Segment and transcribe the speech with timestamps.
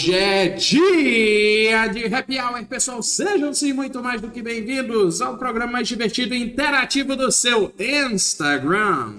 [0.00, 3.02] Hoje é dia de happy hour, pessoal.
[3.02, 7.70] Sejam sim muito mais do que bem-vindos ao programa mais divertido e interativo do seu
[7.78, 9.16] Instagram.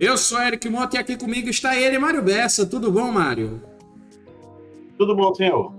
[0.00, 2.66] Eu sou Eric Mota e aqui comigo está ele, Mário Bessa.
[2.66, 3.62] Tudo bom, Mário?
[4.98, 5.72] Tudo bom, senhor?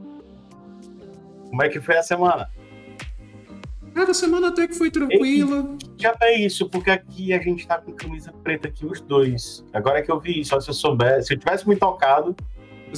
[1.49, 2.49] Como é que foi a semana?
[3.93, 5.75] Cara, a semana até que foi tranquila.
[5.97, 9.65] Já é isso, porque aqui a gente tá com camisa preta aqui, os dois.
[9.73, 12.33] Agora que eu vi isso, se eu soubesse, se eu tivesse me tocado,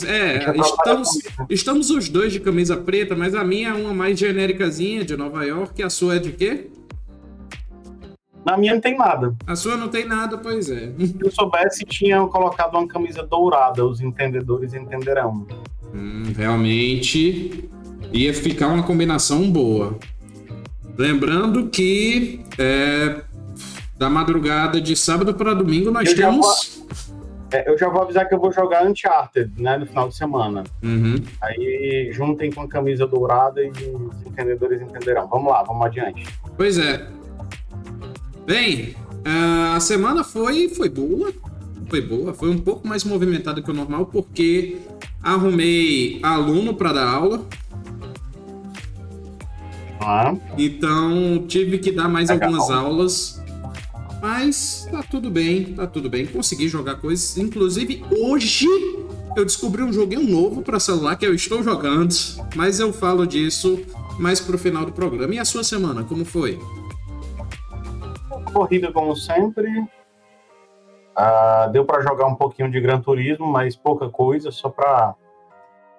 [0.05, 1.09] é, estamos,
[1.49, 5.43] estamos os dois de camisa preta, mas a minha é uma mais genéricazinha de Nova
[5.43, 5.81] York.
[5.81, 6.69] A sua é de quê?
[8.45, 9.35] Na minha não tem nada.
[9.45, 10.91] A sua não tem nada, pois é.
[10.97, 15.45] Se eu soubesse, tinham colocado uma camisa dourada, os entendedores entenderão.
[15.93, 17.69] Hum, realmente
[18.13, 19.97] ia ficar uma combinação boa.
[20.97, 23.21] Lembrando que é,
[23.97, 26.83] da madrugada de sábado para domingo nós eu temos.
[27.51, 30.63] É, eu já vou avisar que eu vou jogar Uncharted, né, no final de semana.
[30.83, 31.15] Uhum.
[31.41, 35.27] Aí juntem com a camisa dourada e os entendedores entenderão.
[35.27, 36.25] Vamos lá, vamos adiante.
[36.55, 37.07] Pois é.
[38.45, 38.95] Bem,
[39.75, 41.31] a semana foi, foi boa.
[41.87, 44.77] Foi boa, foi um pouco mais movimentada que o normal, porque
[45.23, 47.41] arrumei aluno para dar aula.
[49.99, 50.35] Ah.
[50.57, 52.47] Então tive que dar mais Legal.
[52.49, 53.38] algumas aulas
[54.21, 56.25] mas tá tudo bem, tá tudo bem.
[56.25, 57.37] Consegui jogar coisas.
[57.37, 58.67] Inclusive, hoje
[59.35, 62.13] eu descobri um joguinho novo para celular que eu estou jogando,
[62.55, 63.79] mas eu falo disso
[64.19, 65.33] mais pro final do programa.
[65.33, 66.59] E a sua semana, como foi?
[68.53, 69.67] Corrida como sempre.
[71.17, 75.15] Uh, deu para jogar um pouquinho de Gran Turismo, mas pouca coisa, só para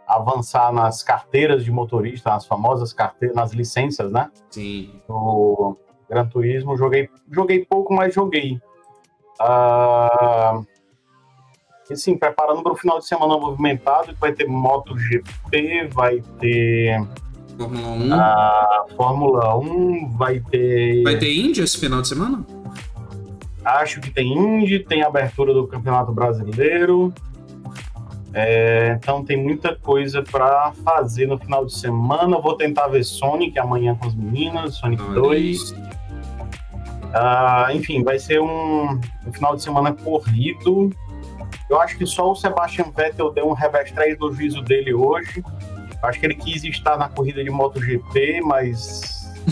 [0.07, 4.31] avançar nas carteiras de motorista, nas famosas carteiras, nas licenças, né?
[4.51, 5.01] Sim.
[5.09, 5.77] O
[6.11, 8.61] Gran Turismo, joguei, joguei pouco, mas joguei.
[9.41, 10.67] Uh,
[11.89, 17.01] e sim, preparando para o final de semana movimentado, vai ter MotoGP, vai ter
[17.57, 18.13] Fórmula 1.
[18.13, 21.03] Uh, Fórmula 1, vai ter.
[21.05, 22.45] Vai ter Índia esse final de semana?
[23.65, 27.13] Acho que tem Indy, tem abertura do Campeonato Brasileiro.
[28.33, 32.39] É, então tem muita coisa para fazer no final de semana.
[32.39, 35.75] Vou tentar ver Sonic amanhã com as meninas, Sonic Olha 2.
[37.11, 38.93] Uh, enfim, vai ser um,
[39.27, 40.91] um, final de semana corrido.
[41.69, 45.43] Eu acho que só o Sebastian Vettel deu um revés 3 do juízo dele hoje.
[46.03, 49.35] Eu acho que ele quis estar na corrida de MotoGP, mas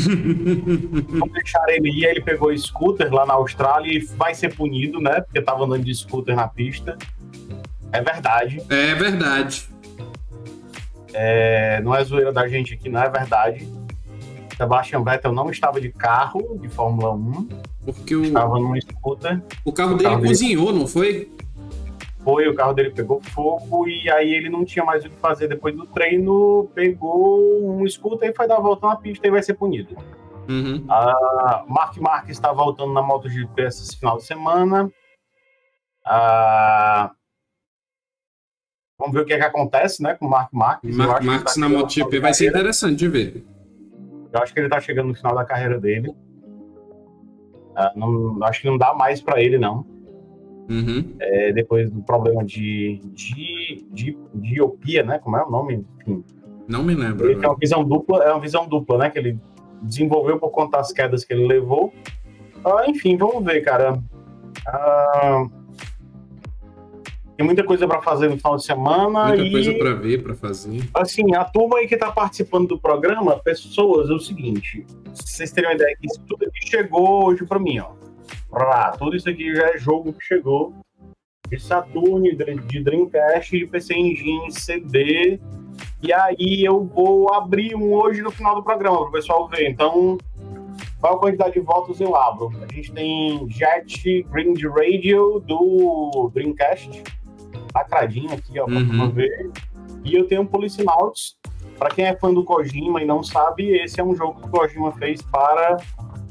[1.10, 2.04] não deixaram ele ir.
[2.04, 5.20] Ele pegou scooter lá na Austrália e vai ser punido, né?
[5.20, 6.96] Porque tava andando de scooter na pista.
[7.92, 8.62] É verdade.
[8.70, 9.68] É verdade.
[11.12, 13.66] É, não é zoeira da gente aqui, não é verdade.
[14.58, 17.48] Sebastian Vettel não estava de carro de Fórmula 1.
[17.84, 18.24] Porque o...
[18.24, 19.40] Estava numa scooter.
[19.64, 20.78] O carro o dele carro cozinhou, dele...
[20.80, 21.32] não foi?
[22.24, 25.46] Foi, o carro dele pegou fogo e aí ele não tinha mais o que fazer
[25.46, 29.42] depois do treino, pegou um scooter e foi dar a volta na pista e vai
[29.42, 29.96] ser punido.
[30.48, 30.84] Uhum.
[30.88, 34.90] A Mark Marques está voltando na MotoGP esse final de semana.
[36.04, 37.12] A...
[38.98, 40.96] Vamos ver o que, é que acontece né, com o Mark Marques.
[40.96, 43.57] Mark Marques tá na MotoGP vai ser interessante de ver.
[44.38, 46.10] Eu acho que ele tá chegando no final da carreira dele.
[47.76, 49.84] Uh, não, acho que não dá mais para ele, não.
[50.70, 51.14] Uhum.
[51.18, 55.18] É, depois do problema de, de, de, de diopia, né?
[55.18, 55.84] Como é o nome?
[56.00, 56.24] Enfim.
[56.68, 57.26] Não me lembro.
[57.26, 59.10] Ele tem uma visão dupla, é uma visão dupla, né?
[59.10, 59.40] Que ele
[59.82, 61.92] desenvolveu por conta das quedas que ele levou.
[62.64, 63.94] Uh, enfim, vamos ver, cara.
[63.94, 65.57] Uh,
[67.38, 69.28] tem muita coisa para fazer no final de semana.
[69.28, 70.82] Muita e, coisa para ver, para fazer.
[70.92, 74.84] Assim, a turma aí que está participando do programa, pessoas, é o seguinte:
[75.14, 77.90] vocês terem uma ideia que isso tudo aqui chegou hoje para mim, ó.
[78.50, 80.74] Pra, tudo isso aqui já é jogo que chegou
[81.48, 82.28] de Saturn,
[82.66, 85.38] de Dreamcast, de PC Engine, CD.
[86.02, 89.70] E aí eu vou abrir um hoje no final do programa para o pessoal ver.
[89.70, 90.18] Então,
[91.00, 92.52] qual a quantidade de votos eu abro?
[92.68, 97.04] A gente tem Jet Green Radio do Dreamcast
[97.74, 99.10] lacradinho aqui, ó, pra uhum.
[99.10, 99.50] ver.
[100.04, 101.36] E eu tenho um Policenauts.
[101.78, 104.50] Para quem é fã do Kojima e não sabe, esse é um jogo que o
[104.50, 105.76] Kojima fez para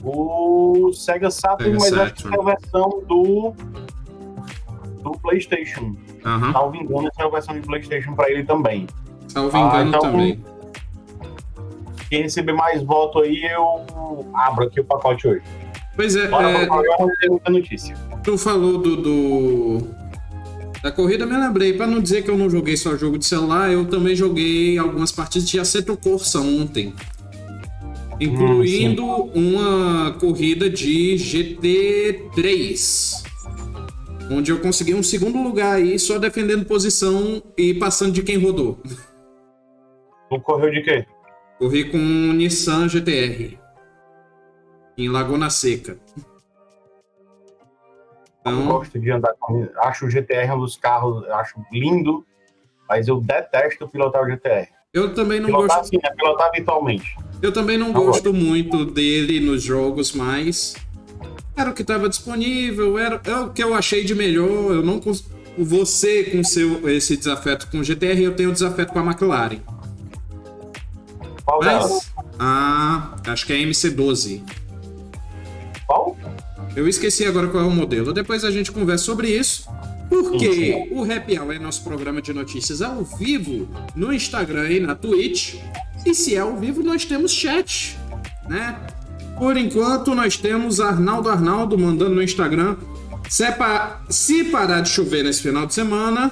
[0.03, 3.53] o Sega Saturn, Sega mas acho que é a versão do,
[5.01, 5.95] do PlayStation.
[6.25, 6.51] Uhum.
[6.51, 8.87] Salvo engano, essa é a versão de PlayStation para ele também.
[9.29, 10.43] Salvo engano ah, então, também.
[12.09, 13.85] Quem receber mais voto aí, eu
[14.33, 15.43] abro aqui o pacote hoje.
[15.95, 16.27] Pois é.
[16.27, 17.29] Bora é...
[17.29, 17.95] muita notícia.
[18.23, 19.96] Tu falou do, do
[20.81, 23.71] da corrida me lembrei, para não dizer que eu não joguei só jogo de celular,
[23.71, 26.93] eu também joguei algumas partidas de Assetto Corsa ontem.
[28.19, 33.25] Incluindo hum, uma corrida de GT3.
[34.29, 38.81] Onde eu consegui um segundo lugar aí, só defendendo posição e passando de quem rodou.
[40.29, 41.05] Tu correu de quê?
[41.57, 43.57] Corri com um Nissan GTR.
[44.97, 45.97] Em Laguna Seca.
[48.51, 49.67] Eu gosto de andar com.
[49.77, 52.25] Acho o GTR um dos carros, acho lindo,
[52.87, 54.67] mas eu detesto pilotar o GTR.
[54.93, 55.89] Eu também não pilotar, gosto.
[55.89, 56.09] Sim, né?
[56.15, 57.15] Pilotar habitualmente.
[57.41, 60.75] Eu também não, não gosto, gosto muito dele nos jogos, mas
[61.55, 64.47] era o que estava disponível, era, é o que eu achei de melhor.
[64.47, 64.99] Eu não
[65.57, 69.59] você com seu esse desafeto com o GTR, eu tenho desafeto com a McLaren.
[71.43, 74.43] Qual Mas, Ah, acho que é a MC12.
[75.87, 76.15] Qual?
[76.77, 78.13] Eu esqueci agora qual é o modelo.
[78.13, 79.67] Depois a gente conversa sobre isso.
[80.07, 84.93] Porque o Happy Hour é nosso programa de notícias ao vivo no Instagram e na
[84.93, 85.55] Twitch.
[86.05, 87.97] E se é ao vivo, nós temos chat,
[88.47, 88.79] né?
[89.39, 92.77] Por enquanto, nós temos Arnaldo Arnaldo mandando no Instagram.
[93.27, 96.31] Se, é parar de chover nesse final de semana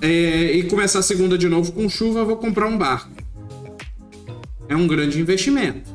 [0.00, 0.52] é...
[0.52, 3.10] e começar a segunda de novo com chuva, eu vou comprar um barco.
[4.68, 5.90] É um grande investimento.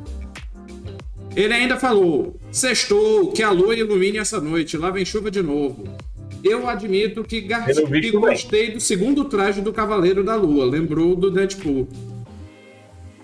[1.34, 5.84] Ele ainda falou: Sextou, que a lua ilumine essa noite, lá vem chuva de novo.
[6.42, 7.64] Eu admito que, gar...
[7.64, 11.86] que gostei do segundo traje do Cavaleiro da Lua, lembrou do Deadpool.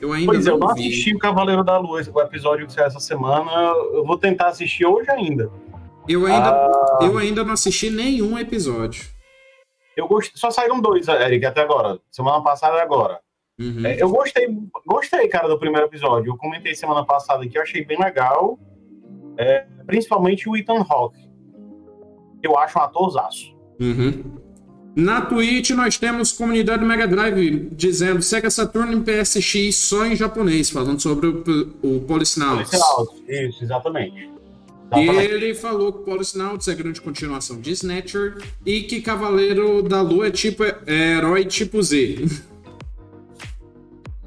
[0.01, 2.87] Eu ainda pois não eu não assisti o Cavaleiro da Lua, o episódio que saiu
[2.87, 3.51] essa semana.
[3.93, 5.51] Eu vou tentar assistir hoje ainda.
[6.09, 6.99] Eu ainda, ah...
[7.03, 9.05] eu ainda não assisti nenhum episódio.
[9.97, 11.99] Eu gostei, só saíram dois, Eric, até agora.
[12.09, 13.19] Semana passada e agora.
[13.59, 13.85] Uhum.
[13.85, 14.47] É, eu gostei,
[14.87, 16.31] gostei, cara, do primeiro episódio.
[16.31, 18.57] Eu comentei semana passada que eu achei bem legal.
[19.39, 21.29] É, principalmente o Ethan Hawke.
[22.43, 23.55] Eu acho um atorzaço.
[23.81, 24.43] Uhum.
[24.97, 31.01] Na Twitch nós temos comunidade Mega Drive dizendo Sega Saturn PSX só em japonês, falando
[31.01, 31.43] sobre o,
[31.83, 32.71] o Policenauts.
[32.71, 34.31] Policenauts, isso, exatamente.
[34.97, 40.29] E ele falou que Policenauts é grande continuação de Snatcher e que Cavaleiro da Lua
[40.29, 42.27] é tipo é, herói tipo Z.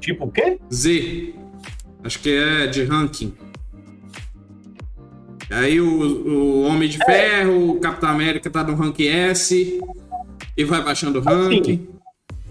[0.00, 0.58] Tipo o quê?
[0.72, 1.34] Z.
[2.04, 3.34] Acho que é de ranking.
[5.50, 7.04] Aí o, o Homem de é.
[7.04, 9.80] Ferro, o Capitão América tá no rank S
[10.56, 11.72] e vai baixando o ranking.
[11.72, 11.88] Assim,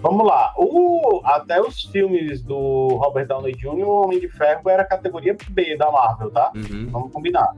[0.01, 0.53] vamos lá.
[0.57, 5.77] O, até os filmes do Robert Downey Jr., o Homem de Ferro era categoria B
[5.77, 6.51] da Marvel, tá?
[6.55, 6.87] Uhum.
[6.89, 7.53] Vamos combinar.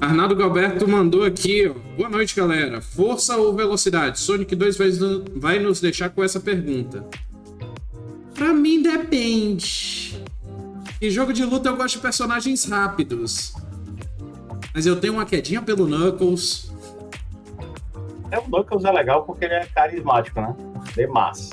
[0.00, 1.74] Arnaldo Galberto mandou aqui, ó.
[1.96, 2.80] Boa noite, galera.
[2.80, 4.18] Força ou velocidade?
[4.18, 4.88] Sonic 2 vai,
[5.36, 7.04] vai nos deixar com essa pergunta.
[8.34, 10.22] Pra mim depende.
[11.02, 13.52] Em jogo de luta eu gosto de personagens rápidos.
[14.74, 16.72] Mas eu tenho uma quedinha pelo Knuckles.
[18.30, 20.54] É, o Knuckles é legal porque ele é carismático, né?
[20.94, 21.50] Demais.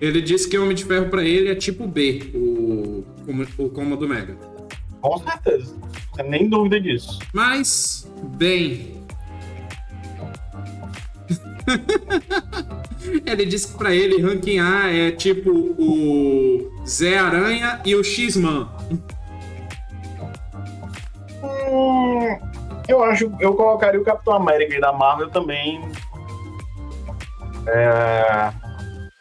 [0.00, 3.04] Ele disse que o Homem de Ferro pra ele é tipo B, o,
[3.58, 4.36] o Cômodo Mega.
[5.00, 5.74] Com certeza.
[6.26, 7.18] Nem dúvida disso.
[7.32, 9.02] Mas, bem.
[13.26, 18.68] ele disse que pra ele ranking A é tipo o Zé Aranha e o X-Man.
[21.68, 22.38] Hum,
[22.88, 25.80] eu acho, eu colocaria o Capitão América da Marvel também.
[27.66, 28.52] É,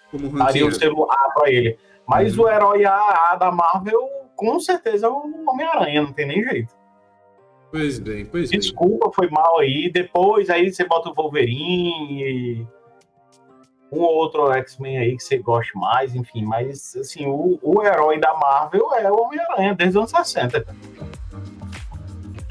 [0.10, 1.78] Como daria o selo A pra ele.
[2.08, 2.46] Mas uhum.
[2.46, 6.74] o herói A, A da Marvel, com certeza é o Homem-Aranha, não tem nem jeito.
[7.70, 8.60] Pois bem, pois bem.
[8.60, 9.92] Desculpa, foi mal aí.
[9.92, 12.68] Depois aí você bota o Wolverine e
[13.92, 16.44] um ou outro X-Men aí que você goste mais, enfim.
[16.44, 20.66] Mas, assim, o, o herói da Marvel é o Homem-Aranha desde os anos 60.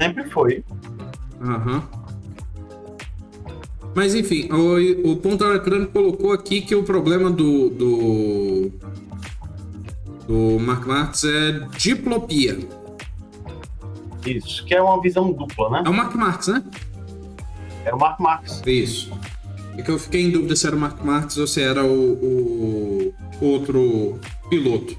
[0.01, 0.63] Sempre foi.
[1.41, 1.83] Aham.
[3.95, 8.71] Mas enfim, o, o Ponto Arcrano colocou aqui que o problema do, do,
[10.27, 12.59] do Mark Marx é diplopia.
[14.23, 15.83] Isso, que é uma visão dupla, né?
[15.85, 16.63] É o Mark Marx, né?
[17.85, 18.61] É o Mark Marx.
[18.67, 19.11] Isso.
[19.77, 23.13] É que eu fiquei em dúvida se era o Mark Marx ou se era o,
[23.41, 24.95] o outro piloto.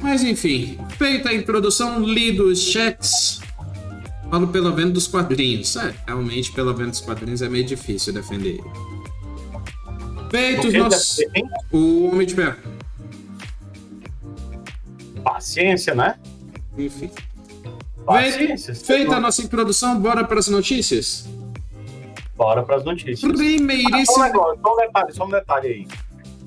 [0.00, 3.40] Mas enfim, feita a introdução, lido os chats,
[4.30, 5.76] falo pela venda dos quadrinhos.
[5.76, 8.64] É, realmente, pela venda dos quadrinhos é meio difícil defender ele.
[10.30, 11.18] Feitos nossos...
[11.70, 12.58] O Homem de Ferro.
[15.22, 16.18] Paciência, né?
[16.76, 17.10] Enfim.
[18.04, 18.74] Paciência.
[18.74, 21.26] Feita a nossa introdução, bora para as notícias?
[22.36, 23.20] Bora para as notícias.
[23.20, 24.00] Primeiríssimo.
[24.00, 25.88] Ah, só, um negócio, só um detalhe, só um detalhe aí.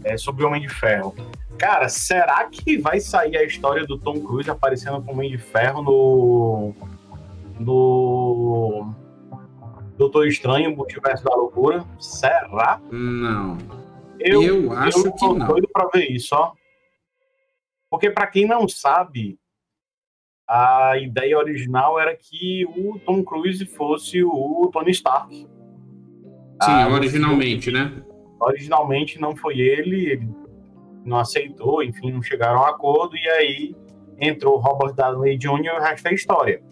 [0.04, 1.16] É, sobre o Homem de Ferro.
[1.58, 5.82] Cara, será que vai sair a história do Tom Cruise aparecendo como Homem de Ferro
[5.82, 6.76] no.
[7.60, 8.94] No.
[9.98, 11.84] Doutor Estranho, Multiverso da Loucura?
[12.00, 12.80] Será?
[12.92, 13.58] Não.
[14.20, 15.48] Eu, eu acho eu que não.
[15.48, 16.54] doido pra ver isso, ó.
[17.90, 19.40] Porque, para quem não sabe,
[20.48, 25.36] a ideia original era que o Tom Cruise fosse o Tony Stark.
[25.36, 25.48] Sim,
[26.60, 28.04] ah, originalmente, né?
[28.40, 30.30] Originalmente não foi ele, ele
[31.06, 33.76] não aceitou, enfim, não chegaram a um acordo, e aí
[34.20, 35.66] entrou Robert Downey Jr.
[35.66, 36.64] e o resto é história.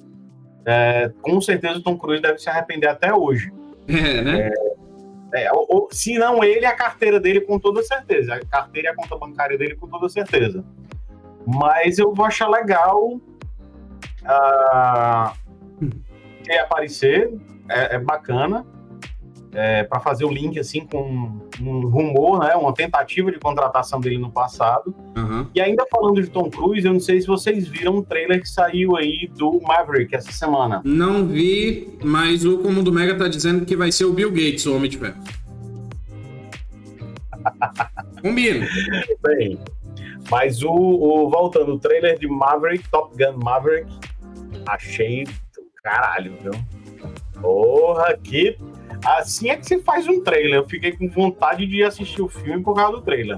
[0.65, 3.51] É, com certeza o Tom Cruise deve se arrepender até hoje.
[3.87, 4.49] É, né?
[5.31, 8.33] É, é, ou, se não ele, a carteira dele com toda certeza.
[8.33, 10.65] A carteira e a conta bancária dele com toda certeza.
[11.45, 13.13] Mas eu vou achar legal
[14.23, 15.31] uh,
[16.47, 17.31] ele aparecer,
[17.69, 18.65] é, é bacana
[19.55, 24.17] é, para fazer o link assim com um rumor, né, uma tentativa de contratação dele
[24.17, 24.93] no passado.
[25.15, 25.47] Uhum.
[25.55, 28.49] E ainda falando de Tom Cruise, eu não sei se vocês viram um trailer que
[28.49, 30.81] saiu aí do Maverick essa semana.
[30.83, 34.65] Não vi, mas o como do Mega tá dizendo que vai ser o Bill Gates,
[34.65, 35.15] o Homem de Ferro.
[38.21, 38.67] Combina.
[39.23, 39.57] Bem,
[40.29, 43.89] mas o, o voltando, o trailer de Maverick, Top Gun Maverick,
[44.67, 45.31] achei do
[45.81, 46.51] caralho, viu?
[47.39, 48.57] Porra, que
[49.05, 50.55] Assim é que se faz um trailer.
[50.55, 53.37] Eu fiquei com vontade de assistir o filme por causa do trailer.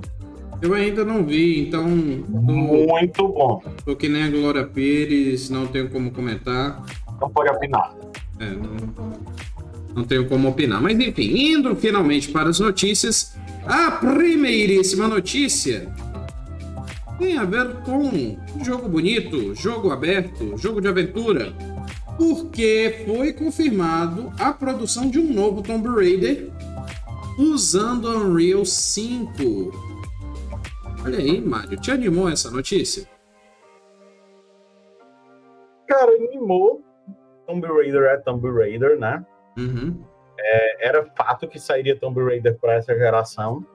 [0.62, 1.83] Eu ainda não vi, então.
[1.88, 3.62] Muito bom.
[3.86, 6.83] Tô que nem a Glória Pires, não tenho como comentar.
[7.19, 7.93] Não pode opinar.
[8.39, 9.13] É, não,
[9.95, 10.81] não tenho como opinar.
[10.81, 13.38] Mas enfim, indo finalmente para as notícias.
[13.65, 15.91] A primeiríssima notícia
[17.19, 21.53] tem a ver com jogo bonito, jogo aberto, jogo de aventura
[22.17, 26.50] porque foi confirmado a produção de um novo Tomb Raider
[27.38, 29.31] usando Unreal 5.
[31.05, 33.07] Olha aí, Mário, te animou essa notícia?
[35.88, 36.83] Cara, animou.
[37.45, 39.25] Tomb Raider é Tomb Raider, né?
[39.57, 40.03] Uhum.
[40.38, 43.65] É, era fato que sairia Tomb Raider para essa geração.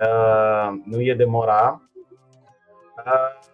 [0.00, 1.76] Uh, não ia demorar.
[2.98, 3.52] Uh,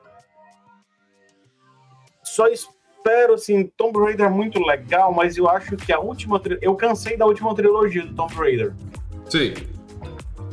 [2.23, 2.78] só espero
[3.09, 6.41] espero, assim, Tomb Raider é muito legal, mas eu acho que a última.
[6.61, 8.75] Eu cansei da última trilogia do Tomb Raider.
[9.29, 9.55] Sim.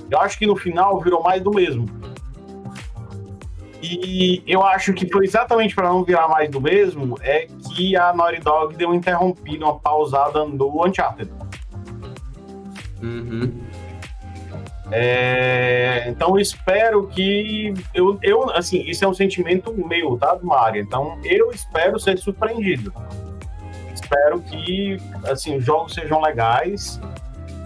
[0.09, 1.85] Eu acho que no final virou mais do mesmo.
[3.81, 8.13] E eu acho que foi exatamente para não virar mais do mesmo é que a
[8.13, 11.31] Naughty Dog deu uma interrompida, uma pausada no Uncharted.
[13.03, 13.51] Uhum.
[14.91, 21.17] É, então espero que eu, eu assim isso é um sentimento meu tá Mário então
[21.23, 22.93] eu espero ser surpreendido.
[23.93, 26.99] Espero que assim os jogos sejam legais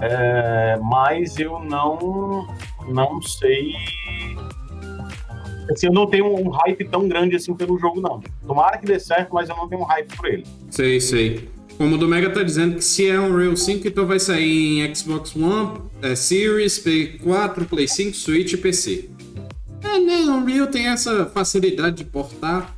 [0.02, 2.48] é, mas eu não
[2.88, 3.74] não sei.
[5.70, 8.22] Assim, eu não tenho um hype tão grande assim pelo jogo não.
[8.48, 10.46] Tomara que dê certo mas eu não tenho um hype por ele.
[10.70, 14.06] Sei sei como o do Mega tá dizendo que se é um Real 5, então
[14.06, 19.10] vai sair em Xbox One, é, Series, Play 4, Play 5, Switch e PC.
[19.82, 20.18] É, né?
[20.26, 22.76] Unreal tem essa facilidade de portar.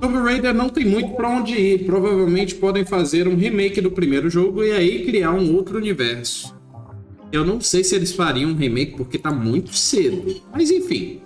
[0.00, 1.84] Tomb Raider não tem muito para onde ir.
[1.84, 6.56] Provavelmente podem fazer um remake do primeiro jogo e aí criar um outro universo.
[7.30, 10.40] Eu não sei se eles fariam um remake porque tá muito cedo.
[10.50, 11.20] Mas enfim.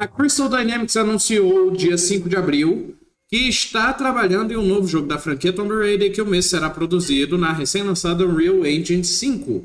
[0.00, 2.96] A Crystal Dynamics anunciou dia 5 de abril
[3.30, 6.68] que está trabalhando em um novo jogo da franquia Tomb Raider que o mês será
[6.68, 9.64] produzido na recém-lançada Unreal Engine 5,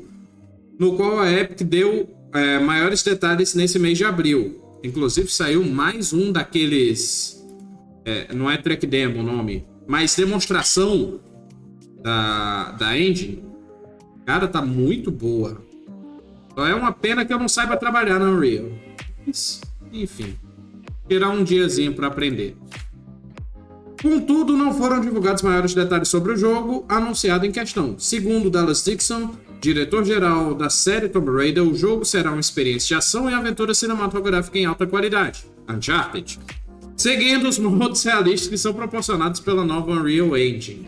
[0.78, 4.62] no qual a Epic deu é, maiores detalhes nesse mês de abril.
[4.84, 7.44] Inclusive saiu mais um daqueles.
[8.04, 11.18] É, não é track demo o nome, mas demonstração
[12.00, 13.42] da, da engine.
[14.24, 15.60] Cara, tá muito boa.
[16.54, 18.70] Só é uma pena que eu não saiba trabalhar na Unreal.
[19.92, 20.36] Enfim,
[21.08, 22.56] tirar um diazinho para aprender.
[24.00, 27.96] Contudo, não foram divulgados maiores detalhes sobre o jogo anunciado em questão.
[27.98, 33.30] Segundo Dallas Dixon, diretor-geral da série Tomb Raider, o jogo será uma experiência de ação
[33.30, 36.38] e aventura cinematográfica em alta qualidade, Uncharted,
[36.96, 40.84] seguindo os modos realistas que são proporcionados pela nova Unreal Engine.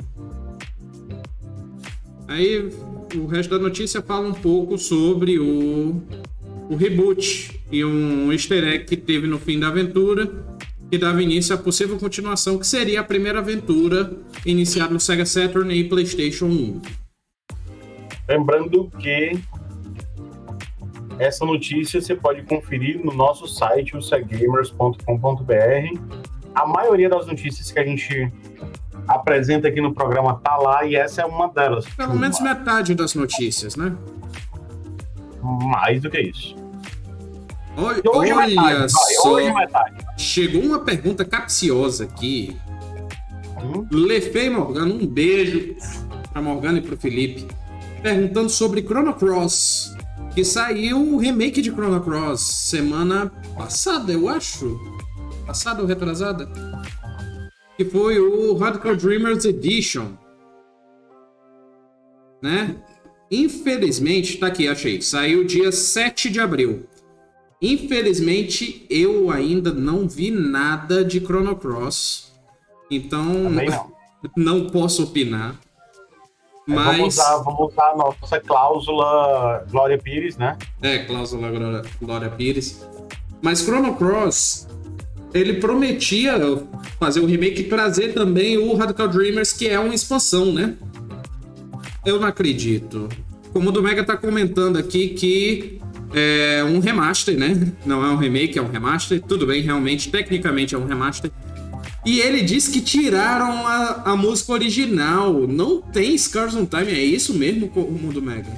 [2.28, 2.70] Aí
[3.14, 6.02] o resto da notícia fala um pouco sobre o,
[6.68, 10.57] o reboot e um easter egg que teve no fim da aventura
[10.90, 14.12] que dava início à possível continuação, que seria a primeira aventura
[14.44, 16.82] iniciada no Sega Saturn e PlayStation 1.
[18.28, 19.38] Lembrando que
[21.18, 25.02] essa notícia você pode conferir no nosso site, o segamers.com.br.
[26.54, 28.32] A maioria das notícias que a gente
[29.06, 31.86] apresenta aqui no programa tá lá e essa é uma delas.
[31.86, 33.96] Pelo menos metade das notícias, né?
[35.42, 36.57] Mais do que isso.
[37.78, 39.34] Olha, hoje olha só.
[39.34, 39.52] Hoje.
[40.16, 42.56] Chegou uma pergunta capciosa aqui.
[43.62, 43.86] Hum?
[43.92, 45.76] Lefei Morgana, um beijo
[46.32, 47.46] pra Morgana e pro Felipe.
[48.02, 49.96] Perguntando sobre Chrono Cross.
[50.34, 54.76] Que saiu o remake de Chrono Cross semana passada, eu acho.
[55.46, 56.50] Passada ou retrasada?
[57.76, 60.14] Que foi o Hardcore Dreamers Edition.
[62.42, 62.74] Né?
[63.30, 65.00] Infelizmente, tá aqui, achei.
[65.00, 66.88] Saiu dia 7 de abril.
[67.60, 72.32] Infelizmente, eu ainda não vi nada de Chrono Cross.
[72.90, 73.92] Então, não.
[74.36, 75.56] não posso opinar.
[76.66, 76.98] Mas...
[76.98, 80.56] Vamos, usar, vamos usar a nossa cláusula Glória Pires, né?
[80.82, 82.86] É, cláusula Glória, Glória Pires.
[83.40, 84.68] Mas Chrono Cross,
[85.32, 86.34] ele prometia
[87.00, 90.76] fazer o remake e trazer também o Radical Dreamers, que é uma expansão, né?
[92.04, 93.08] Eu não acredito.
[93.52, 95.80] Como o do Mega tá comentando aqui que
[96.12, 97.72] é um remaster, né?
[97.84, 99.20] Não é um remake, é um remaster.
[99.20, 101.30] Tudo bem, realmente, tecnicamente é um remaster.
[102.06, 105.46] E ele diz que tiraram a, a música original.
[105.46, 108.48] Não tem Scars on Time, é isso mesmo, o Mundo Mega?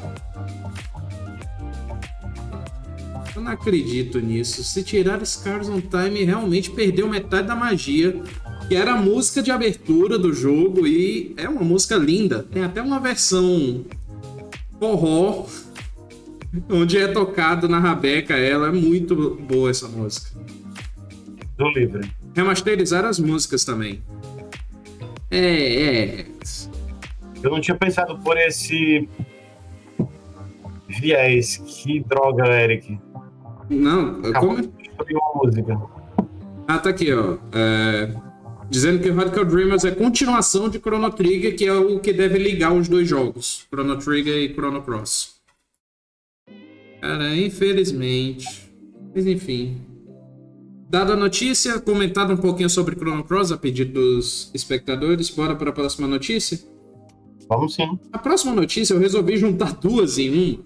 [3.35, 4.63] Eu não acredito nisso.
[4.63, 8.23] Se tirar Scars on Time, realmente perdeu metade da magia.
[8.69, 12.47] Que era a música de abertura do jogo e é uma música linda.
[12.53, 13.85] Tem até uma versão
[14.79, 15.47] forró
[16.69, 18.69] onde é tocado na Rabeca ela.
[18.69, 20.31] É muito boa essa música.
[21.57, 22.01] Do livro.
[22.35, 24.03] Remasterizaram as músicas também.
[25.31, 26.27] É, é.
[27.43, 29.09] Eu não tinha pensado por esse
[30.89, 31.57] viés.
[31.59, 32.99] Que droga, Eric.
[33.69, 34.63] Não, Acabou como...
[34.63, 35.81] de uma música.
[36.67, 37.39] Ah, tá aqui, ó.
[37.53, 38.15] É...
[38.69, 42.73] Dizendo que Radical Dreamers é continuação de Chrono Trigger, que é o que deve ligar
[42.73, 45.40] os dois jogos, Chrono Trigger e Chrono Cross.
[47.01, 48.71] Cara, infelizmente.
[49.15, 49.81] Mas enfim.
[50.89, 55.71] Dada a notícia, comentado um pouquinho sobre Chrono Cross a pedido dos espectadores, bora para
[55.71, 56.59] a próxima notícia?
[57.49, 57.99] Vamos sim.
[58.13, 60.59] A próxima notícia eu resolvi juntar duas em um,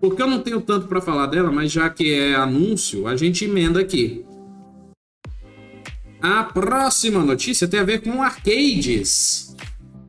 [0.00, 3.44] porque eu não tenho tanto para falar dela, mas já que é anúncio, a gente
[3.44, 4.24] emenda aqui.
[6.20, 9.54] A próxima notícia tem a ver com arcades.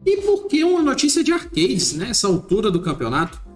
[0.06, 3.49] E por que uma notícia de arcades nessa altura do campeonato?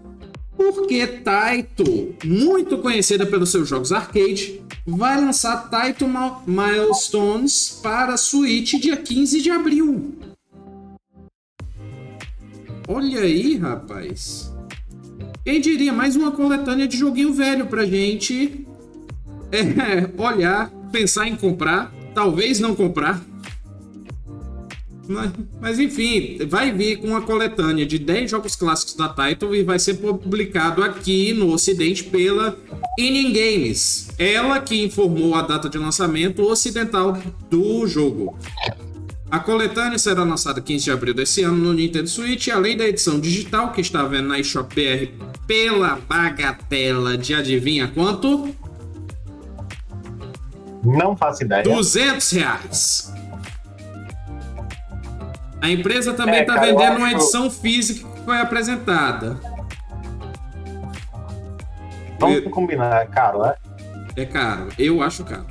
[0.55, 6.05] Porque Taito, muito conhecida pelos seus jogos arcade, vai lançar Taito
[6.45, 10.15] Milestones para Switch dia 15 de abril.
[12.87, 14.53] Olha aí, rapaz.
[15.43, 18.65] Quem diria mais uma coletânea de joguinho velho pra gente
[19.51, 23.21] é, olhar, pensar em comprar, talvez não comprar
[25.07, 29.63] mas, mas, enfim, vai vir com uma coletânea de 10 jogos clássicos da Title e
[29.63, 32.57] vai ser publicado aqui no Ocidente pela
[32.97, 34.09] Inning Games.
[34.17, 37.17] Ela que informou a data de lançamento ocidental
[37.49, 38.37] do jogo.
[39.29, 43.19] A coletânea será lançada 15 de abril desse ano no Nintendo Switch, além da edição
[43.19, 45.11] digital que está vendo na eShop BR
[45.47, 48.55] pela bagatela de adivinha quanto?
[50.83, 51.63] Não faço ideia.
[51.63, 53.12] 200 reais.
[55.63, 56.97] A empresa também está é, vendendo acho...
[56.97, 59.39] uma edição física que foi apresentada.
[62.19, 62.49] Vamos Eu...
[62.49, 63.55] combinar, é caro, né?
[64.17, 65.47] É caro, eu acho caro.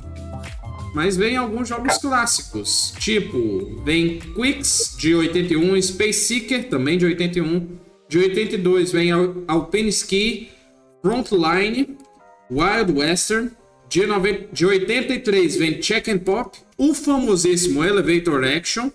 [0.93, 7.67] Mas vem alguns jogos clássicos, tipo, vem Quicks de 81, Space Seeker também de 81,
[8.07, 9.09] de 82 vem
[9.47, 10.51] Alpine Ski,
[11.01, 11.97] Frontline,
[12.51, 13.49] Wild Western,
[13.89, 18.91] de, 90, de 83 vem Check and Pop, o famosíssimo Elevator Action,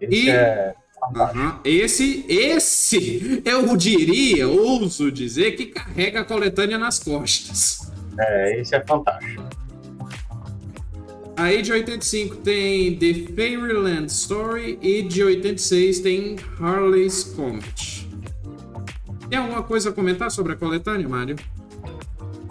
[0.00, 0.30] esse e...
[0.30, 0.74] é.
[1.14, 1.52] Uhum.
[1.64, 7.90] Esse, esse, eu diria, ouso dizer, que carrega a coletânea nas costas.
[8.18, 9.42] É, esse é fantástico.
[11.36, 18.06] Aí de 85 tem The Fairyland Story e de 86 tem Harley's Comet.
[19.30, 21.36] Tem alguma coisa a comentar sobre a coletânea, Mário?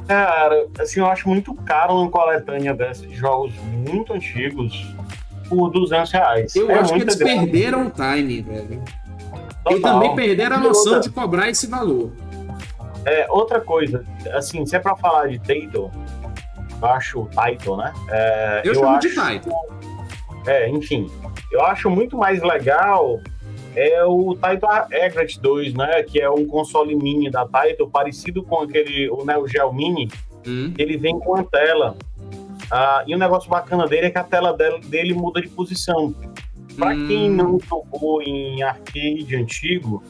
[0.08, 3.54] Cara, assim, eu acho muito caro uma coletânea desses jogos
[3.86, 4.88] muito antigos
[5.50, 6.56] por 200 reais.
[6.56, 7.40] Eu é acho que eles grande.
[7.40, 8.84] perderam o time, velho.
[9.64, 9.78] Total.
[9.78, 11.10] E também perderam a noção outra...
[11.10, 12.12] de cobrar esse valor.
[13.06, 15.40] É, outra coisa, assim, se é pra falar de
[15.74, 15.90] eu
[16.82, 17.94] acho title, né?
[18.10, 19.54] É, eu, eu chamo acho, de title.
[20.48, 21.10] É, enfim,
[21.52, 23.20] eu acho muito mais legal
[23.76, 26.04] é o Title Egret 2, né?
[26.04, 30.10] Que é um console mini da Title, parecido com aquele, o Neo Geo Mini.
[30.46, 30.74] Hum.
[30.78, 31.96] Ele vem com a tela
[32.72, 36.14] ah, e o um negócio bacana dele é que a tela dele muda de posição.
[36.78, 37.08] Para hum.
[37.08, 40.04] quem não jogou em arcade antigo,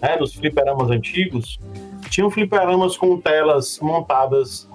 [0.00, 1.58] né, nos fliperamas antigos,
[2.10, 4.68] tinham fliperamas com telas montadas.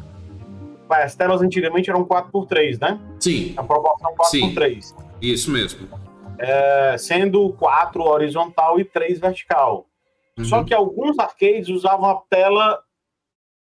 [0.90, 3.00] As telas antigamente eram 4x3, né?
[3.20, 3.54] Sim.
[3.58, 4.96] A proporção 4x3.
[5.22, 5.88] Isso mesmo.
[6.40, 9.86] É, sendo 4 horizontal e 3 vertical.
[10.38, 10.46] Uhum.
[10.46, 12.80] Só que alguns arcades usavam a tela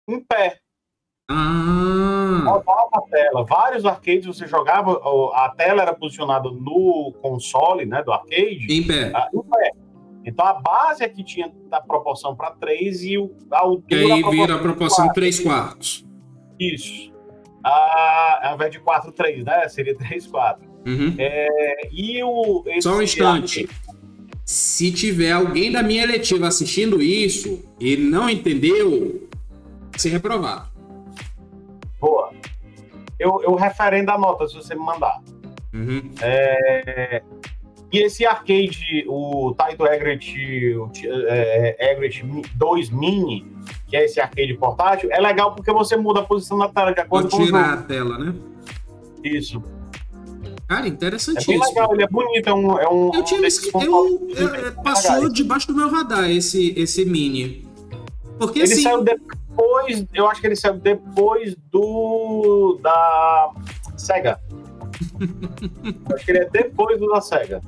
[0.07, 0.59] em pé.
[1.29, 1.90] Ah.
[2.49, 3.43] Rodava a tela.
[3.45, 4.93] Vários arcades você jogava,
[5.33, 8.67] a tela era posicionada no console, né, do arcade.
[8.69, 9.11] Em pé.
[9.15, 9.71] Ah, em pé.
[10.25, 13.15] Então a base é que tinha a proporção para 3 e
[13.51, 14.01] a altura.
[14.03, 16.05] E aí vira a proporção 3 quartos.
[16.59, 17.11] Isso.
[17.63, 19.67] Ah, ao invés de 4-3, né?
[19.69, 20.57] Seria 3-4.
[20.85, 21.15] Uhum.
[21.17, 22.63] É, e o.
[22.81, 23.61] Só um instante.
[23.61, 23.81] arcade-
[24.45, 29.27] Se tiver alguém da minha eletiva assistindo isso e não entendeu,
[30.03, 30.70] reprovado.
[30.70, 30.70] Boa.
[33.21, 35.21] Eu, eu referendo a nota se você me mandar.
[35.73, 36.11] Uhum.
[36.21, 37.21] É,
[37.91, 40.89] e esse arcade, o Taito Egret, o
[41.27, 42.23] é, é, Egret
[42.55, 43.45] 2 Mini,
[43.87, 46.99] que é esse arcade portátil, é legal porque você muda a posição da tela de
[47.01, 47.79] acordo Pode com o tirar jogo.
[47.79, 48.33] a tela, né?
[49.23, 49.61] Isso.
[50.67, 51.63] Cara, É bem interessantíssimo.
[51.65, 52.79] legal, ele é bonito, é um.
[52.79, 55.33] É um Eu tinha um esque- consoles eu, eu- bem eu- passou legais.
[55.33, 57.67] debaixo do meu radar esse, esse mini.
[58.39, 58.81] Porque Ele assim.
[58.83, 59.37] saiu depois,
[60.13, 62.79] eu acho que ele saiu depois do.
[62.81, 63.51] da
[63.97, 64.39] SEGA.
[66.09, 67.61] eu acho que ele é depois do da SEGA.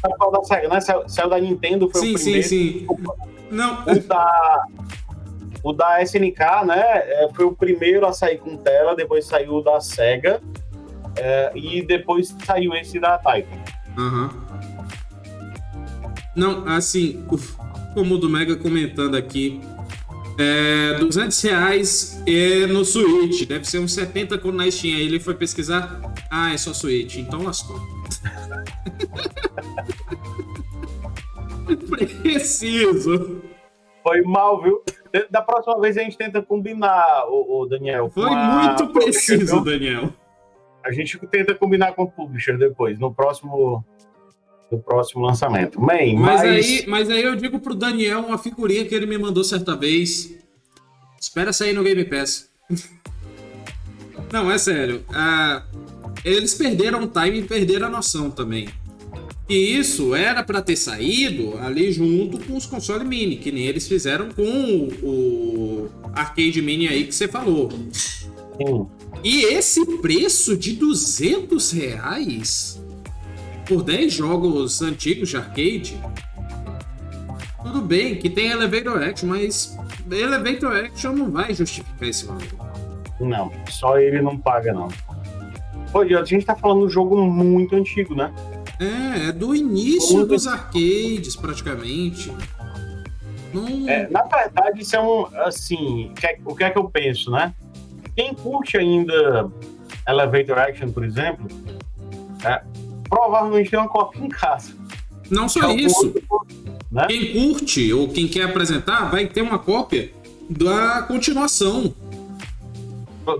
[0.00, 0.80] Sabe qual é o da SEGA, né?
[0.80, 2.48] Saiu, saiu da Nintendo, foi sim, o sim, primeiro.
[2.48, 2.86] sim.
[3.50, 4.64] Não, O da,
[5.62, 6.80] o da SNK, né?
[6.80, 10.40] é, Foi o primeiro a sair com tela, depois saiu o da SEGA.
[11.16, 13.48] é, e depois saiu esse da Taito.
[13.96, 14.30] Aham.
[16.34, 17.56] Não, assim, uf,
[17.94, 19.60] como o do Mega comentando aqui,
[20.38, 24.96] é 200 reais é no Switch, deve ser uns 70 quando na Steam.
[24.96, 27.80] Aí ele foi pesquisar, ah, é só Switch, então lascou.
[32.22, 33.42] Preciso.
[34.02, 34.82] Foi mal, viu?
[35.30, 38.10] Da próxima vez a gente tenta combinar, o, o Daniel.
[38.10, 39.62] Foi muito preciso?
[39.62, 40.12] Daniel.
[40.84, 43.82] A gente tenta combinar com o publisher depois, no próximo,
[44.70, 45.80] no próximo lançamento.
[45.80, 49.18] Man, Mas, mas, aí, mas aí eu digo pro Daniel uma figurinha que ele me
[49.18, 50.34] mandou certa vez.
[51.20, 52.50] Espera sair no Game Pass.
[54.32, 55.04] Não, é sério.
[55.10, 55.62] Ah,
[56.24, 58.68] eles perderam o time e perderam a noção também.
[59.48, 63.86] E isso era pra ter saído ali junto com os consoles mini, que nem eles
[63.86, 67.70] fizeram com o, o arcade mini aí que você falou.
[67.92, 68.86] sim,
[69.22, 72.82] E esse preço de 200 reais
[73.66, 76.00] por 10 jogos antigos de arcade?
[77.62, 79.76] Tudo bem que tem Elevator Action, mas
[80.10, 82.42] Elevator Action não vai justificar esse valor.
[83.20, 84.88] não, só ele não paga, não.
[85.90, 88.32] Pô, a gente tá falando de um jogo muito antigo, né?
[88.80, 92.32] É, é do início dos arcades, praticamente.
[93.52, 93.88] Não...
[93.88, 97.54] É, na verdade, isso é um, assim, é- o que é que eu penso, né?
[98.16, 99.48] Quem curte ainda
[100.06, 101.46] Elevator Action, por exemplo,
[102.44, 102.62] é,
[103.14, 104.74] provavelmente tem uma cópia em casa.
[105.30, 106.06] Não só é isso.
[106.06, 106.46] outro,
[106.90, 107.06] Né?
[107.06, 110.12] Quem curte ou quem quer apresentar vai ter uma cópia
[110.50, 111.94] da continuação.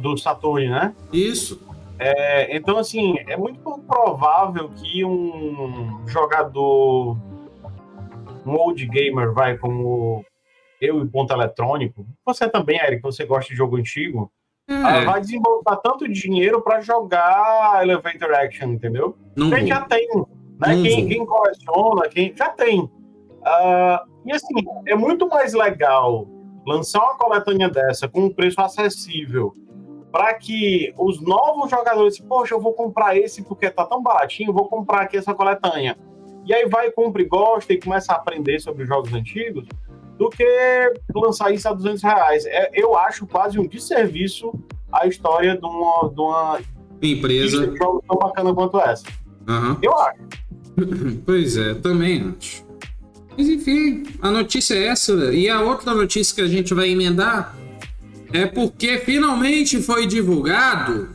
[0.00, 0.94] Do Saturn, né?
[1.12, 1.60] Isso.
[1.98, 7.18] É, então, assim, é muito pouco provável que um jogador,
[8.46, 10.24] um old gamer, vai como
[10.80, 14.30] eu e ponto eletrônico, você também, Eric, você gosta de jogo antigo,
[14.68, 19.16] ah, É, vai desembolsar tanto dinheiro para jogar Elevator Action, entendeu?
[19.36, 19.68] não Quem vou.
[19.68, 20.82] já tem, né?
[20.82, 22.90] Quem, quem coleciona, quem já tem.
[23.44, 24.54] Ah, e assim,
[24.86, 26.26] é muito mais legal
[26.66, 29.52] lançar uma coletânea dessa com um preço acessível
[30.10, 34.68] para que os novos jogadores, poxa, eu vou comprar esse porque tá tão baratinho, vou
[34.68, 35.98] comprar aqui essa coletânea.
[36.46, 39.66] E aí vai, compra e gosta e começa a aprender sobre jogos antigos,
[40.18, 42.46] do que lançar isso a 200 reais.
[42.46, 44.52] É, eu acho quase um desserviço
[44.92, 46.60] a história de uma, de uma
[47.02, 47.66] Empresa.
[47.66, 49.04] de tão bacana quanto essa.
[49.48, 49.78] Aham.
[49.82, 50.20] Eu acho.
[51.24, 52.64] Pois é, também acho.
[53.36, 55.12] Mas enfim, a notícia é essa.
[55.32, 57.54] E a outra notícia que a gente vai emendar
[58.32, 61.08] é porque finalmente foi divulgado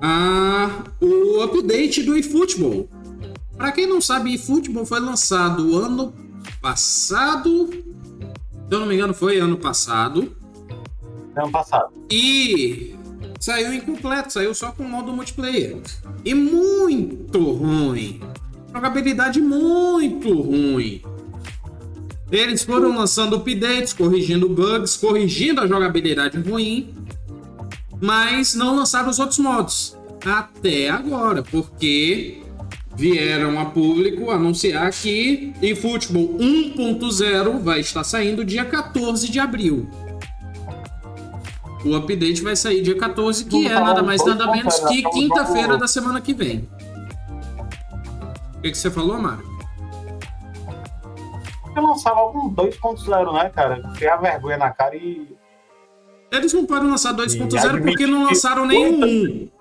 [0.00, 2.88] a, o update do eFootball.
[3.56, 6.12] Para quem não sabe, eFootball foi lançado ano
[6.64, 7.68] passado.
[7.70, 10.34] Se eu não me engano, foi ano passado.
[11.36, 11.92] Ano passado.
[12.10, 12.96] E
[13.38, 15.76] saiu incompleto, saiu só com modo multiplayer.
[16.24, 18.18] E muito ruim.
[18.72, 21.02] Jogabilidade muito ruim.
[22.32, 26.94] Eles foram lançando updates, corrigindo bugs, corrigindo a jogabilidade ruim,
[28.00, 29.98] mas não lançaram os outros modos.
[30.24, 32.42] Até agora, porque
[32.96, 39.88] vieram a público anunciar que eFootball 1.0 vai estar saindo dia 14 de abril.
[41.84, 45.86] O update vai sair dia 14, que é nada mais nada menos que quinta-feira da
[45.86, 46.66] semana que vem.
[48.56, 49.44] O que, que você falou, Mário?
[51.76, 53.82] Eu lançava algum 2.0, né, cara?
[53.96, 55.26] Criar vergonha na cara e.
[56.32, 59.53] Eles não podem lançar 2.0 E porque não lançaram que nenhum muita- 1.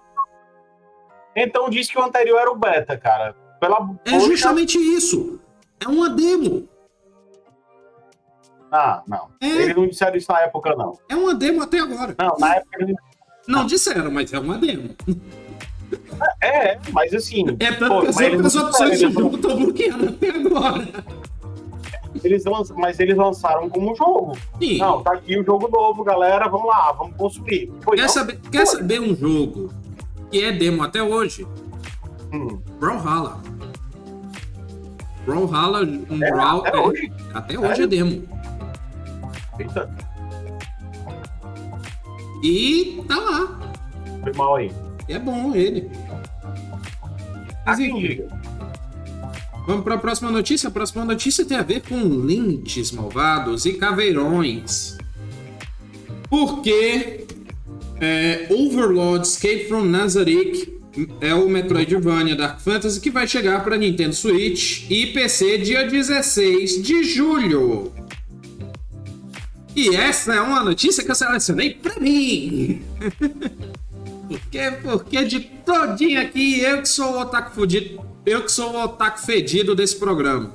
[1.36, 3.36] Então diz que o anterior era o beta, cara.
[3.60, 5.40] Pela É justamente isso.
[5.80, 6.68] É uma demo.
[8.72, 9.30] Não, não.
[9.42, 9.48] É...
[9.48, 10.98] Eles não disseram isso na época, não.
[11.10, 12.16] É uma demo até agora.
[12.18, 12.96] Não, na época eles...
[13.48, 14.96] Não disseram, mas é uma demo.
[16.42, 17.46] É, mas assim.
[17.60, 20.88] É tanto que as outras opções de jogo estão bloqueadas até agora.
[22.24, 22.44] Eles
[22.76, 24.38] mas eles lançaram como jogo.
[24.60, 24.78] Sim.
[24.78, 26.48] Não, tá aqui o jogo novo, galera.
[26.48, 27.72] Vamos lá, vamos consumir.
[27.82, 29.70] Foi, quer, saber, quer saber um jogo
[30.34, 31.46] que é demo até hoje?
[32.34, 32.60] Hum.
[32.80, 33.40] Brawlhalla.
[35.28, 36.66] Brawlhalla, um é, Brawl.
[36.66, 37.14] Até é, hoje?
[37.36, 38.28] Até hoje é, é demo.
[39.60, 39.96] Eita.
[42.44, 43.74] E tá lá.
[44.24, 44.72] Foi mal aí.
[45.08, 45.92] E é bom ele.
[47.64, 48.24] Mas, enfim,
[49.68, 50.68] Vamos para a próxima notícia.
[50.68, 54.98] A próxima notícia tem a ver com lintes malvados e caveirões.
[56.28, 57.28] Porque
[58.04, 60.74] é, Overlord Escape from Nazarick
[61.22, 66.84] é o Metroidvania Dark Fantasy que vai chegar para Nintendo Switch e PC dia 16
[66.84, 67.94] de julho.
[69.76, 72.84] E essa é uma notícia que eu selecionei para mim.
[74.30, 78.84] porque, porque de todinho aqui, eu que sou o otaku fudido, eu que sou o
[78.84, 80.52] otaku fedido desse programa.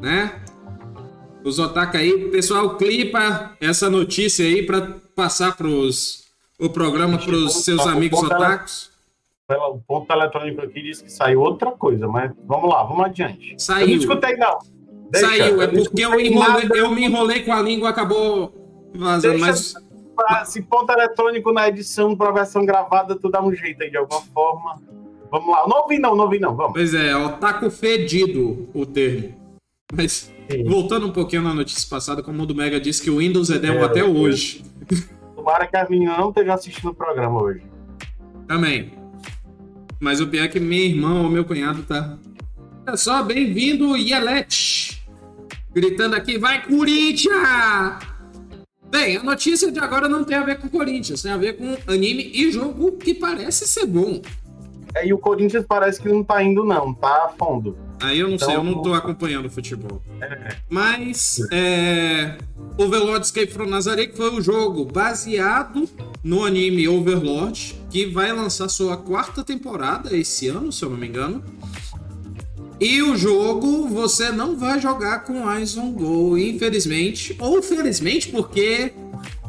[0.00, 0.32] Né?
[1.42, 6.28] Os otaku aí, pessoal, clipa essa notícia aí para passar pros
[6.60, 8.90] o programa para os seus tá, amigos otakus.
[9.48, 13.56] O ponto eletrônico aqui diz que saiu outra coisa, mas vamos lá, vamos adiante.
[13.58, 13.80] Saiu.
[13.80, 14.58] Eu não escutei, não.
[15.10, 18.52] Deixa, saiu, é porque eu, enrolei, eu me enrolei com a língua, acabou
[18.94, 19.74] vazando, mas...
[20.46, 23.96] Se ponto eletrônico na edição para a versão gravada, tu dá um jeito aí de
[23.96, 24.80] alguma forma.
[25.30, 25.66] Vamos lá.
[25.68, 26.72] Não ouvi não, não ouvi não, vamos.
[26.72, 29.37] Pois é, otaku fedido o termo.
[29.92, 30.64] Mas, Sim.
[30.64, 33.58] voltando um pouquinho na notícia passada, como o do Mega disse que o Windows é
[33.58, 34.62] demo é, até hoje.
[35.34, 37.62] Tomara que a menina não esteja assistindo o programa hoje.
[38.46, 38.92] Também.
[39.98, 42.18] Mas o pior é que minha irmã ou meu cunhado tá.
[42.86, 45.02] Olha só, bem-vindo, Yelete!
[45.74, 47.98] Gritando aqui, vai Corinthians!
[48.90, 51.76] Bem, a notícia de agora não tem a ver com Corinthians, tem a ver com
[51.92, 54.22] anime e jogo que parece ser bom.
[54.98, 57.76] É, e o Corinthians parece que não tá indo, não, tá a fundo.
[58.00, 60.02] Aí eu não então, sei, eu não tô acompanhando o futebol.
[60.20, 60.56] É.
[60.68, 62.36] Mas é,
[62.76, 65.88] Overlord Escape from Nazareth foi o um jogo baseado
[66.22, 71.08] no anime Overlord, que vai lançar sua quarta temporada esse ano, se eu não me
[71.08, 71.42] engano.
[72.80, 77.36] E o jogo você não vai jogar com Eyes on Go, infelizmente.
[77.40, 78.92] Ou felizmente, porque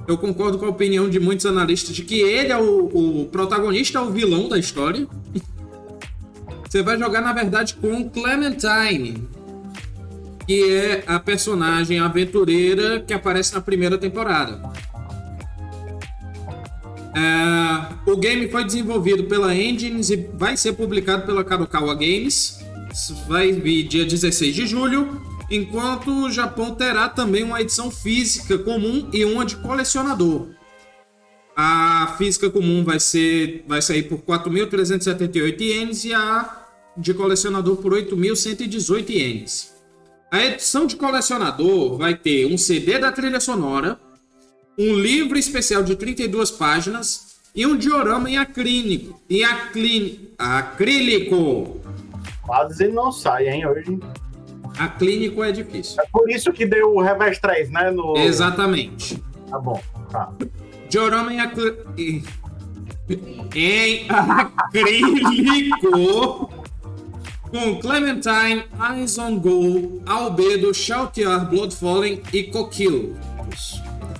[0.09, 3.99] eu concordo com a opinião de muitos analistas de que ele é o, o protagonista,
[3.99, 5.07] é o vilão da história.
[6.67, 9.27] Você vai jogar, na verdade, com Clementine,
[10.47, 14.59] que é a personagem aventureira que aparece na primeira temporada.
[17.15, 22.59] É, o game foi desenvolvido pela Engines e vai ser publicado pela Kadokawa Games.
[23.27, 29.09] Vai vir dia 16 de julho, enquanto o Japão terá também uma edição física comum
[29.11, 30.47] e uma de colecionador.
[31.55, 37.93] A física comum vai ser vai sair por 4.378 ienes e a de colecionador por
[37.93, 39.73] 8.118 ienes.
[40.31, 43.99] A edição de colecionador vai ter um CD da trilha sonora,
[44.77, 49.19] um livro especial de 32 páginas e um diorama em acrílico.
[49.29, 49.43] Em
[50.37, 51.81] acrílico.
[52.45, 53.99] Quase não sai, hein, hoje.
[54.79, 56.01] Aclínico é difícil.
[56.01, 57.91] É por isso que deu o revés 3, né?
[57.91, 58.15] No...
[58.17, 59.21] Exatamente.
[59.49, 59.81] Tá bom.
[60.09, 60.31] Tá.
[60.89, 61.89] Diorama em acrílico.
[63.55, 65.89] Em acrílico
[67.51, 73.15] com Clementine, Eyes on Goal, Albedo, Shoutiar, Bloodfallen e Coquille.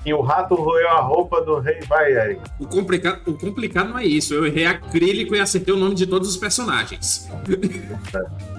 [0.05, 2.41] E o rato roeu a roupa do rei vai, Eric.
[2.59, 4.33] O complicado, o complicado não é isso.
[4.33, 7.29] Eu errei acrílico e acertei o nome de todos os personagens.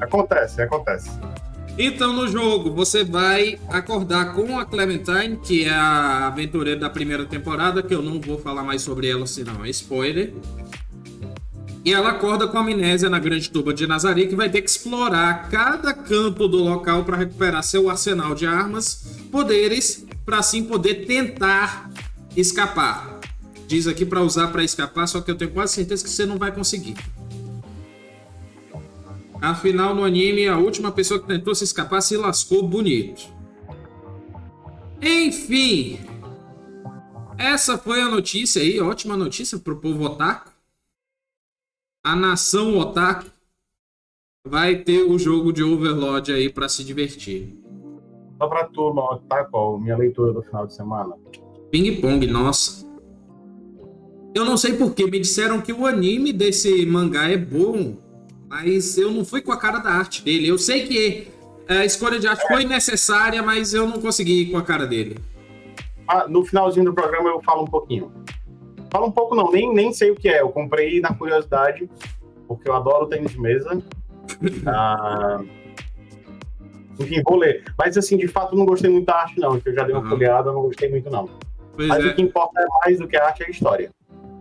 [0.00, 1.10] Acontece, acontece.
[1.82, 7.24] Então, no jogo, você vai acordar com a Clementine, que é a aventureira da primeira
[7.24, 10.34] temporada, que eu não vou falar mais sobre ela, senão é spoiler.
[11.82, 15.48] E ela acorda com amnésia na grande tuba de Nazaré, que vai ter que explorar
[15.48, 21.90] cada canto do local para recuperar seu arsenal de armas, poderes, para assim poder tentar
[22.36, 23.20] escapar.
[23.66, 26.36] Diz aqui para usar para escapar, só que eu tenho quase certeza que você não
[26.36, 26.94] vai conseguir.
[29.40, 33.22] Afinal, no anime, a última pessoa que tentou se escapar se lascou bonito.
[35.00, 35.98] Enfim,
[37.38, 40.50] essa foi a notícia aí, ótima notícia pro povo otaku.
[42.04, 43.30] A nação otaku
[44.46, 47.58] vai ter o jogo de Overlord aí para se divertir.
[48.36, 51.14] Só pra turma otaku, minha leitura do final de semana.
[51.70, 52.86] Ping Pong, nossa.
[54.34, 57.96] Eu não sei porque me disseram que o anime desse mangá é bom
[58.50, 60.48] mas eu não fui com a cara da arte dele.
[60.48, 61.28] Eu sei que
[61.68, 65.16] a escolha de arte foi necessária, mas eu não consegui ir com a cara dele.
[66.08, 68.12] Ah, no finalzinho do programa eu falo um pouquinho.
[68.90, 70.40] Fala um pouco não, nem, nem sei o que é.
[70.40, 71.88] Eu comprei na curiosidade,
[72.48, 73.80] porque eu adoro tênis de mesa.
[74.66, 75.40] ah,
[76.98, 77.62] enfim, vou ler.
[77.78, 79.60] Mas assim, de fato, não gostei muito da arte, não.
[79.60, 80.10] Que eu já dei uma uhum.
[80.10, 81.30] folheada, não gostei muito, não.
[81.76, 82.08] Pois Mas é.
[82.08, 83.92] o que importa é mais do que a arte é a história.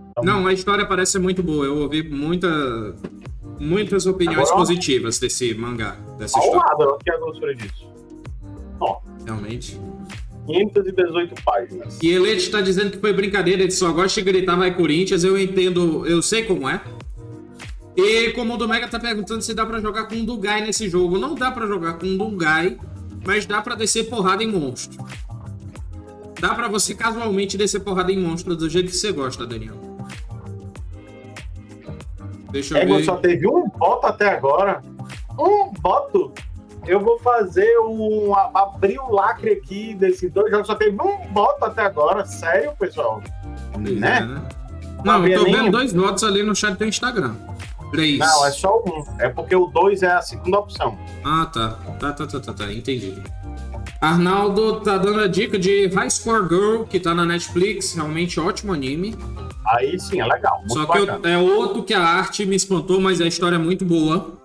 [0.09, 1.63] Então, não, a história parece ser muito boa.
[1.63, 2.47] Eu ouvi muita,
[3.59, 6.59] muitas opiniões agora, positivas desse mangá, dessa história.
[6.59, 7.87] Lado, que eu gostei disso.
[8.79, 8.99] Ó.
[9.25, 9.79] Realmente.
[10.45, 11.99] 518 páginas.
[12.01, 15.39] E Elete está dizendo que foi brincadeira, ele só gosta de gritar vai Corinthians, eu
[15.39, 16.81] entendo, eu sei como é.
[17.95, 20.87] E como o do Mega tá perguntando se dá para jogar com um Dugai nesse
[20.89, 21.19] jogo.
[21.19, 22.79] Não dá para jogar com um Dugai,
[23.25, 25.05] mas dá para descer porrada em monstro.
[26.39, 29.88] Dá para você casualmente descer porrada em monstro do jeito que você gosta, Daniel.
[32.51, 33.03] Deixa eu é, ver.
[33.03, 34.81] só teve um voto até agora.
[35.37, 36.33] Um voto
[36.85, 38.33] eu vou fazer um.
[38.53, 40.67] abrir o lacre aqui desses dois jogos.
[40.67, 42.25] Só teve um voto até agora.
[42.25, 43.21] Sério, pessoal?
[43.77, 44.17] Né?
[44.17, 44.41] É, né?
[45.03, 47.35] Não, eu tô vendo dois votos ali no chat do Instagram.
[47.91, 48.19] Três.
[48.19, 49.03] Não, é só um.
[49.19, 50.97] É porque o dois é a segunda opção.
[51.23, 51.77] Ah, tá.
[51.99, 52.73] Tá, tá, tá, tá, tá.
[52.73, 53.21] Entendi.
[54.01, 57.93] Arnaldo tá dando a dica de High Score Girl, que tá na Netflix.
[57.93, 59.15] Realmente ótimo anime.
[59.67, 60.61] Aí sim, é legal.
[60.67, 63.85] Só que eu, é outro que a arte me espantou, mas a história é muito
[63.85, 64.39] boa.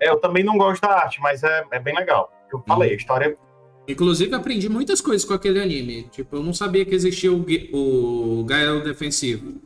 [0.00, 2.32] É, eu também não gosto da arte, mas é, é bem legal.
[2.52, 3.48] Eu falei, a história é
[3.88, 6.02] Inclusive, aprendi muitas coisas com aquele anime.
[6.10, 9.62] Tipo, eu não sabia que existia o, o Gael defensivo.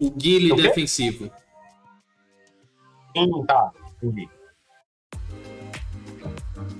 [0.00, 1.28] O Guile defensivo.
[3.16, 3.72] Sim, tá.
[4.00, 4.28] Entendi.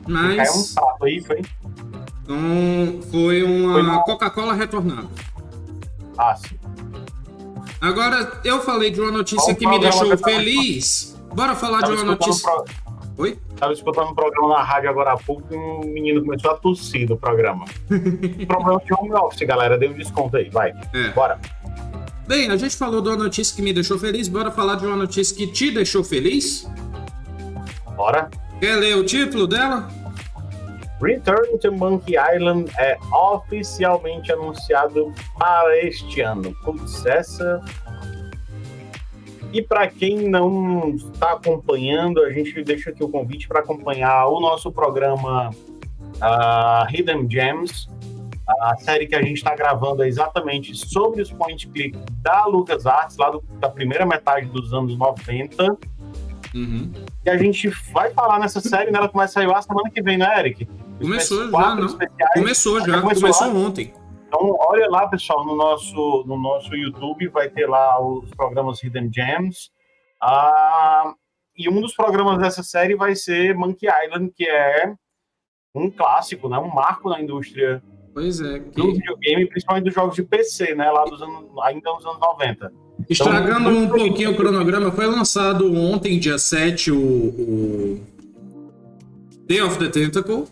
[0.07, 0.37] Mas.
[0.37, 1.43] Caiu um sapo aí, foi?
[2.23, 5.09] Então, foi uma Coca-Cola retornada.
[6.19, 6.57] Ah, sim.
[7.81, 11.17] Agora, eu falei de uma notícia que me deixou feliz.
[11.35, 12.51] Bora falar de uma notícia.
[12.51, 12.65] Pro...
[13.19, 13.39] Oi?
[13.57, 17.07] Tava escutando um programa na rádio agora há pouco e um menino começou a tossir
[17.07, 17.65] do programa.
[18.47, 19.79] problema de home office, galera.
[19.79, 20.73] Dê um desconto aí, vai.
[20.93, 21.11] É.
[21.11, 21.39] Bora.
[22.27, 24.29] Bem, a gente falou de uma notícia que me deixou feliz.
[24.29, 26.69] Bora falar de uma notícia que te deixou feliz?
[27.97, 28.29] Bora.
[28.61, 29.89] Quer ler o título dela?
[31.01, 36.55] Return to Monkey Island é oficialmente anunciado para este ano.
[36.65, 37.63] Putz, essa
[39.53, 44.41] e para quem não está acompanhando, a gente deixa aqui o convite para acompanhar o
[44.41, 47.89] nosso programa uh, Hidden Gems,
[48.47, 53.31] a série que a gente está gravando exatamente sobre os point click da LucasArts, lá
[53.31, 55.79] do, da primeira metade dos anos 90.
[56.57, 56.91] Uhum.
[57.25, 58.99] E a gente vai falar nessa série, né?
[58.99, 60.67] Ela começa a sair lá semana que vem, né, Eric?
[61.01, 61.99] Começou já, não?
[62.35, 63.93] Começou já, começou, começou ontem.
[64.27, 69.11] Então, olha lá, pessoal, no nosso, no nosso YouTube vai ter lá os programas Hidden
[69.13, 69.71] Gems.
[70.21, 71.13] Ah,
[71.57, 74.95] e um dos programas dessa série vai ser Monkey Island, que é
[75.75, 76.59] um clássico, né?
[76.59, 77.83] um marco na indústria
[78.15, 78.71] pois é, que...
[78.71, 80.91] do videogame, principalmente dos jogos de PC, né?
[80.91, 82.73] lá dos anos, ainda nos anos 90.
[83.09, 88.01] Estragando então, um pouquinho o cronograma, foi lançado ontem, dia 7, o, o
[89.47, 90.45] Day of the Tentacle.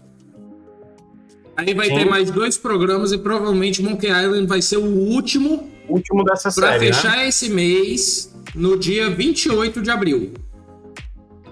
[1.56, 1.96] Aí vai Sim.
[1.96, 5.68] ter mais dois programas e provavelmente Monkey Island vai ser o último.
[5.88, 6.86] Último dessa pra série.
[6.86, 7.28] Pra fechar né?
[7.28, 10.32] esse mês, no dia 28 de abril.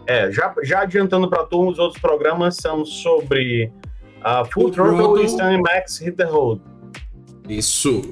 [0.07, 3.71] É, já, já adiantando para turma, os outros programas são sobre
[4.19, 6.61] uh, Full Throttle e Stanley Max Hit the Road.
[7.49, 8.03] Isso.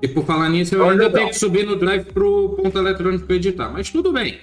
[0.00, 3.68] E por falar nisso, eu ainda tenho que subir no drive pro ponto eletrônico editar,
[3.70, 4.38] mas tudo bem.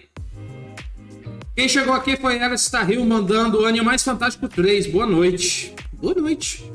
[1.55, 4.87] Quem chegou aqui foi Alice Starrill mandando Animais Fantástico 3.
[4.87, 5.73] Boa noite.
[5.93, 6.69] Boa noite.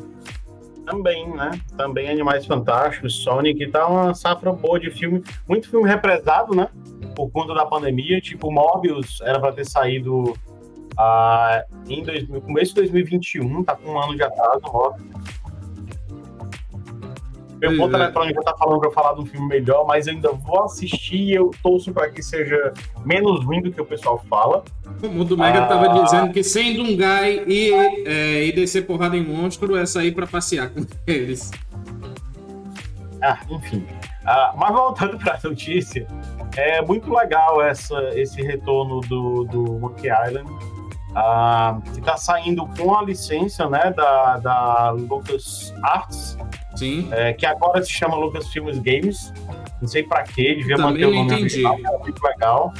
[0.86, 1.50] Também, né?
[1.76, 5.22] Também Animais Fantásticos, Sonic, tá uma safra boa de filme.
[5.46, 6.68] Muito filme represado, né?
[7.14, 8.20] Por conta da pandemia.
[8.22, 10.34] Tipo, Morbius era para ter saído
[10.98, 15.06] ah, em dois, no começo de 2021, tá com um ano de atraso, Morbius.
[17.60, 18.00] Meu ponto é.
[18.00, 21.16] eletrônico tá falando pra eu falar de um filme melhor, mas eu ainda vou assistir
[21.16, 22.72] e eu torço para que seja
[23.04, 24.64] menos ruim do que o pessoal fala.
[25.02, 25.66] O do Mega ah...
[25.66, 27.72] tava dizendo que sem Dungai e,
[28.06, 31.50] é, e descer porrada em monstro é sair para passear com eles.
[33.22, 33.86] Ah, enfim.
[34.24, 36.06] Ah, mas voltando para a notícia,
[36.56, 40.48] é muito legal essa, esse retorno do, do Monkey Island,
[41.14, 46.38] ah, que está saindo com a licença né, da, da Lucas Arts,
[46.76, 47.08] Sim.
[47.12, 49.32] É, que agora se chama Lucasfilmes Games.
[49.80, 51.64] Não sei para quê, devia Também manter o nome entendi.
[51.64, 52.72] original, é muito legal.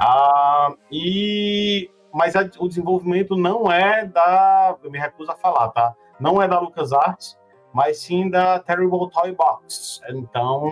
[0.00, 5.94] Ah, e mas a, o desenvolvimento não é da, eu me recuso a falar, tá?
[6.20, 7.38] Não é da LucasArts,
[7.72, 10.00] mas sim da Terrible Toy Box.
[10.10, 10.70] Então,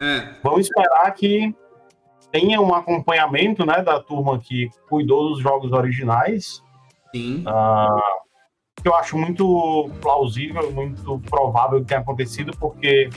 [0.00, 0.34] é.
[0.42, 1.54] vamos esperar que
[2.30, 6.62] tenha um acompanhamento, né, da turma que cuidou dos jogos originais
[7.16, 7.44] Sim.
[7.46, 8.25] Uh,
[8.86, 13.10] que eu acho muito plausível, muito provável que tenha acontecido, porque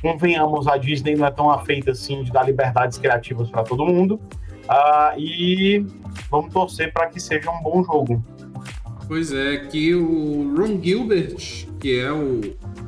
[0.00, 4.14] convenhamos, a Disney não é tão afeita assim de dar liberdades criativas para todo mundo.
[4.64, 5.86] Uh, e
[6.30, 8.24] vamos torcer para que seja um bom jogo.
[9.06, 12.40] Pois é, que o Ron Gilbert, que é o.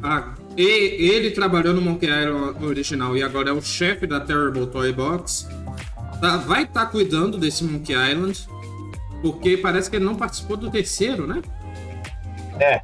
[0.03, 4.91] A, ele trabalhou no Monkey Island original e agora é o chefe da Terrible Toy
[4.91, 5.47] Box.
[6.19, 8.49] Tá, vai estar tá cuidando desse Monkey Island.
[9.23, 11.41] Porque parece que ele não participou do terceiro, né?
[12.61, 12.83] É.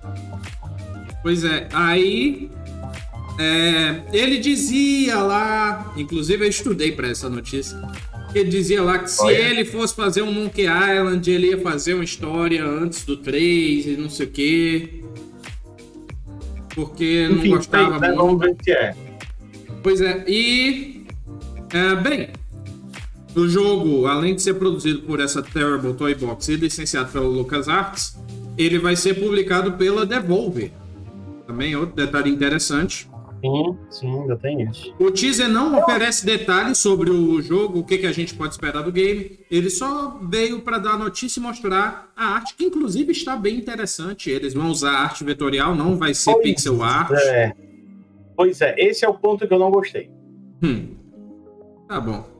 [1.22, 2.48] Pois é, aí
[3.38, 7.76] é, ele dizia lá, inclusive eu estudei para essa notícia,
[8.34, 9.36] ele dizia lá que se Olha.
[9.36, 13.96] ele fosse fazer um Monkey Island, ele ia fazer uma história antes do 3 e
[13.96, 15.04] não sei o quê.
[16.74, 18.16] Porque Enfim, não gostava muito.
[18.16, 18.94] Vamos ver que é.
[19.82, 21.06] Pois é, e.
[21.72, 22.28] É, bem,
[23.34, 28.18] o jogo, além de ser produzido por essa Terrible Toy Box e licenciado pelo LucasArts,
[28.56, 30.72] ele vai ser publicado pela Devolver.
[31.46, 33.08] Também outro detalhe interessante.
[33.40, 34.92] Sim, sim, ainda tem isso.
[34.98, 38.82] O teaser não oferece detalhes sobre o jogo, o que, que a gente pode esperar
[38.82, 39.38] do game.
[39.48, 44.28] Ele só veio para dar notícia e mostrar a arte, que inclusive está bem interessante.
[44.28, 47.12] Eles vão usar arte vetorial, não vai ser pois pixel art.
[47.12, 47.52] É.
[48.36, 50.10] Pois é, esse é o ponto que eu não gostei.
[50.62, 50.96] Hum.
[51.88, 52.37] Tá bom.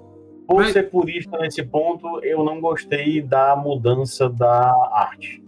[0.48, 0.72] Por Mas...
[0.72, 5.44] ser purista nesse ponto, eu não gostei da mudança da arte.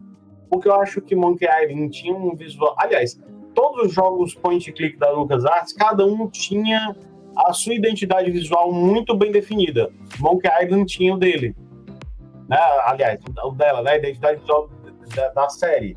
[0.51, 2.74] Porque eu acho que Monkey Island tinha um visual.
[2.76, 3.18] Aliás,
[3.55, 6.94] todos os jogos point and click da LucasArts, cada um tinha
[7.34, 9.90] a sua identidade visual muito bem definida.
[10.18, 11.57] Monkey Island tinha o dele.
[12.46, 12.59] Né?
[12.84, 13.92] Aliás, o dela, né?
[13.92, 14.68] a identidade visual
[15.16, 15.96] da, da série.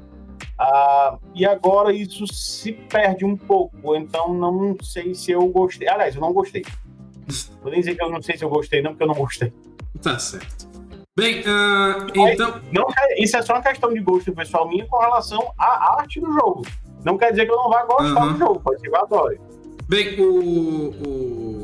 [0.57, 5.89] Ah, e agora isso se perde um pouco, então não sei se eu gostei.
[5.89, 6.63] Aliás, eu não gostei.
[7.61, 9.51] Vou nem dizer que eu não sei se eu gostei, não, porque eu não gostei.
[10.01, 10.67] Tá certo.
[11.15, 12.59] Bem, uh, então.
[12.71, 16.31] Não, isso é só uma questão de gosto pessoal minha com relação à arte do
[16.33, 16.65] jogo.
[17.05, 18.33] Não quer dizer que eu não vá gostar uhum.
[18.33, 19.39] do jogo, pode ser que eu adore.
[19.87, 21.61] Bem, o, o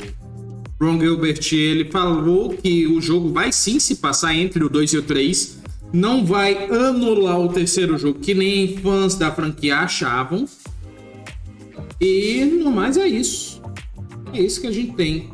[0.79, 4.97] Ron Gilbert, ele falou que o jogo vai sim se passar entre o 2 e
[4.97, 5.59] o 3.
[5.91, 10.45] Não vai anular o terceiro jogo, que nem fãs da franquia achavam.
[11.99, 13.61] E no mais é isso.
[14.31, 15.31] É isso que a gente tem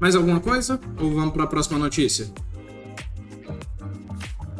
[0.00, 0.80] Mais alguma coisa?
[1.00, 2.26] Ou vamos para a próxima notícia?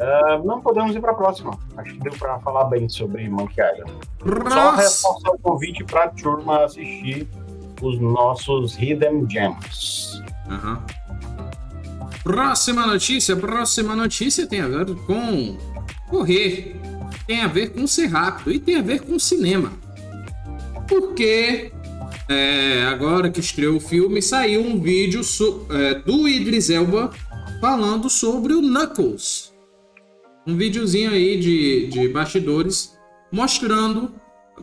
[0.01, 1.57] Uh, não podemos ir para a próxima.
[1.77, 3.91] Acho que deu para falar bem sobre Monkey Island.
[4.49, 7.27] Só reforçar o convite para a turma assistir
[7.81, 10.21] os nossos Hidden Gems.
[10.49, 10.77] Uhum.
[12.23, 13.35] Próxima notícia.
[13.35, 15.57] Próxima notícia tem a ver com
[16.09, 16.79] correr.
[17.27, 19.71] Tem a ver com ser rápido e tem a ver com cinema.
[20.87, 21.71] Porque
[22.31, 27.11] é, agora que estreou o filme, saiu um vídeo so, é, do Idris Elba
[27.59, 29.51] falando sobre o Knuckles
[30.45, 32.97] um videozinho aí de, de bastidores
[33.31, 34.11] mostrando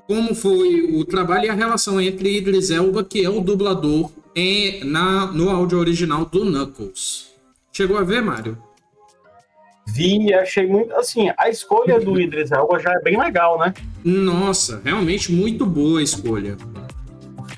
[0.06, 4.84] como foi o trabalho e a relação entre Idris Elba, que é o dublador, em,
[4.84, 7.34] na, no áudio original do Knuckles.
[7.72, 8.56] Chegou a ver, Mário?
[9.88, 10.92] Vi, achei muito.
[10.94, 13.72] Assim, a escolha do Idris Elba já é bem legal, né?
[14.04, 16.56] Nossa, realmente muito boa a escolha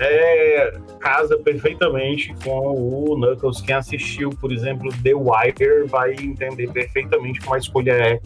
[0.01, 3.61] é, casa perfeitamente com o Knuckles.
[3.61, 8.21] Quem assistiu, por exemplo, The Wire vai entender perfeitamente como a escolha é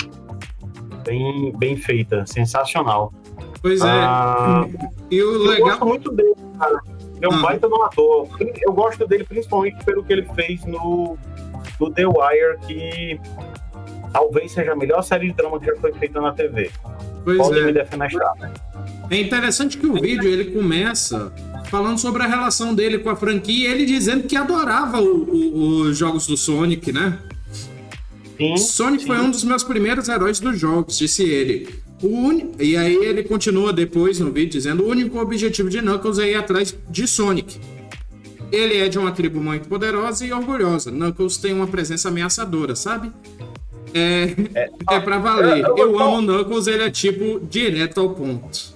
[1.05, 3.13] bem, bem feita, sensacional.
[3.61, 3.85] Pois é.
[3.89, 4.67] Ah,
[5.11, 5.57] e o legal.
[5.57, 6.81] Eu gosto muito dele, cara.
[7.17, 7.43] Ele é um ah.
[7.43, 8.29] baita do ator.
[8.61, 11.19] Eu gosto dele principalmente pelo que ele fez no,
[11.81, 13.21] no The Wire, que
[14.13, 16.71] talvez seja a melhor série de drama que já foi feita na TV.
[17.25, 17.65] Pois Pode é.
[17.65, 18.09] me defender
[19.11, 21.33] É interessante que o vídeo ele começa
[21.71, 26.37] falando sobre a relação dele com a franquia, ele dizendo que adorava os jogos do
[26.37, 27.19] Sonic, né?
[28.37, 29.07] Sim, Sonic sim.
[29.07, 31.69] foi um dos meus primeiros heróis dos jogos, disse ele.
[32.03, 32.53] Un...
[32.59, 36.35] E aí ele continua depois no vídeo dizendo: o único objetivo de Knuckles é ir
[36.35, 37.59] atrás de Sonic.
[38.53, 40.91] Ele é de uma tribo muito poderosa e orgulhosa.
[40.91, 43.11] Knuckles tem uma presença ameaçadora, sabe?
[43.93, 45.65] É, é, é pra valer.
[45.65, 48.74] Eu, eu, eu amo Knuckles, ele é tipo direto ao ponto.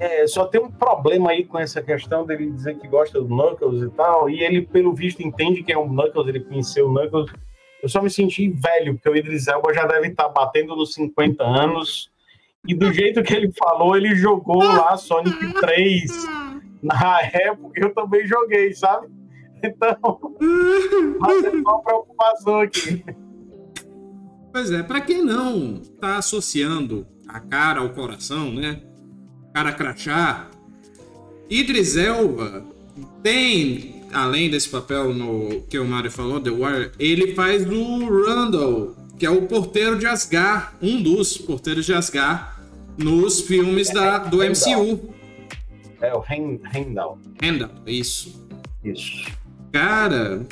[0.00, 3.82] É, só tem um problema aí com essa questão dele dizer que gosta do Knuckles
[3.82, 7.30] e tal, e ele, pelo visto, entende que é um Knuckles, ele conheceu o Knuckles.
[7.82, 11.42] Eu só me senti velho, porque o Idris Elba já deve estar batendo nos 50
[11.42, 12.10] anos,
[12.66, 16.10] e do jeito que ele falou, ele jogou lá Sonic 3
[16.82, 19.08] na época, eu também joguei, sabe?
[19.62, 19.98] Então,
[21.18, 23.04] mas é uma preocupação aqui.
[24.52, 28.80] Pois é, para quem não tá associando a cara ao coração, né?
[29.58, 30.46] Cara crachá.
[31.50, 32.62] Idris Elba
[33.24, 38.94] tem além desse papel no que o Mario falou, The Wire, ele faz o Randall,
[39.18, 42.46] que é o porteiro de Asgard, um dos porteiros de Asgard
[42.96, 45.12] nos filmes da, do MCU.
[46.00, 47.18] É o Randall.
[47.42, 48.46] Randall, isso.
[48.84, 49.26] Isso.
[49.72, 50.46] Cara,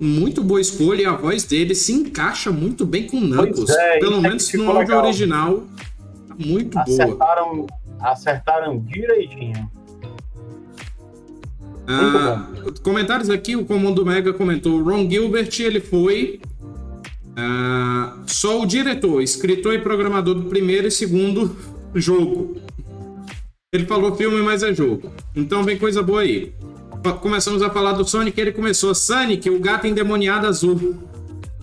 [0.00, 3.70] muito boa escolha e a voz dele se encaixa muito bem com Knuckles.
[3.70, 5.64] É, Pelo menos no áudio original,
[6.38, 7.06] muito acertaram,
[7.56, 7.66] boa.
[7.66, 7.81] Acertaram
[8.80, 9.70] direitinho.
[11.86, 12.48] Ah,
[12.82, 16.40] comentários aqui, o Comando Mega comentou: Ron Gilbert, ele foi
[17.36, 21.56] ah, só o diretor, escritor e programador do primeiro e segundo
[21.94, 22.56] jogo.
[23.72, 25.10] Ele falou filme, mas é jogo.
[25.34, 26.52] Então vem coisa boa aí.
[27.20, 28.94] Começamos a falar do Sonic, ele começou.
[28.94, 30.94] Sonic, o gato endemoniado azul.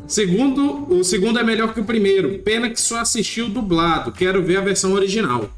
[0.08, 2.40] Segundo, o segundo é melhor que o primeiro.
[2.40, 4.12] Pena que só assistiu dublado.
[4.12, 5.50] Quero ver a versão original.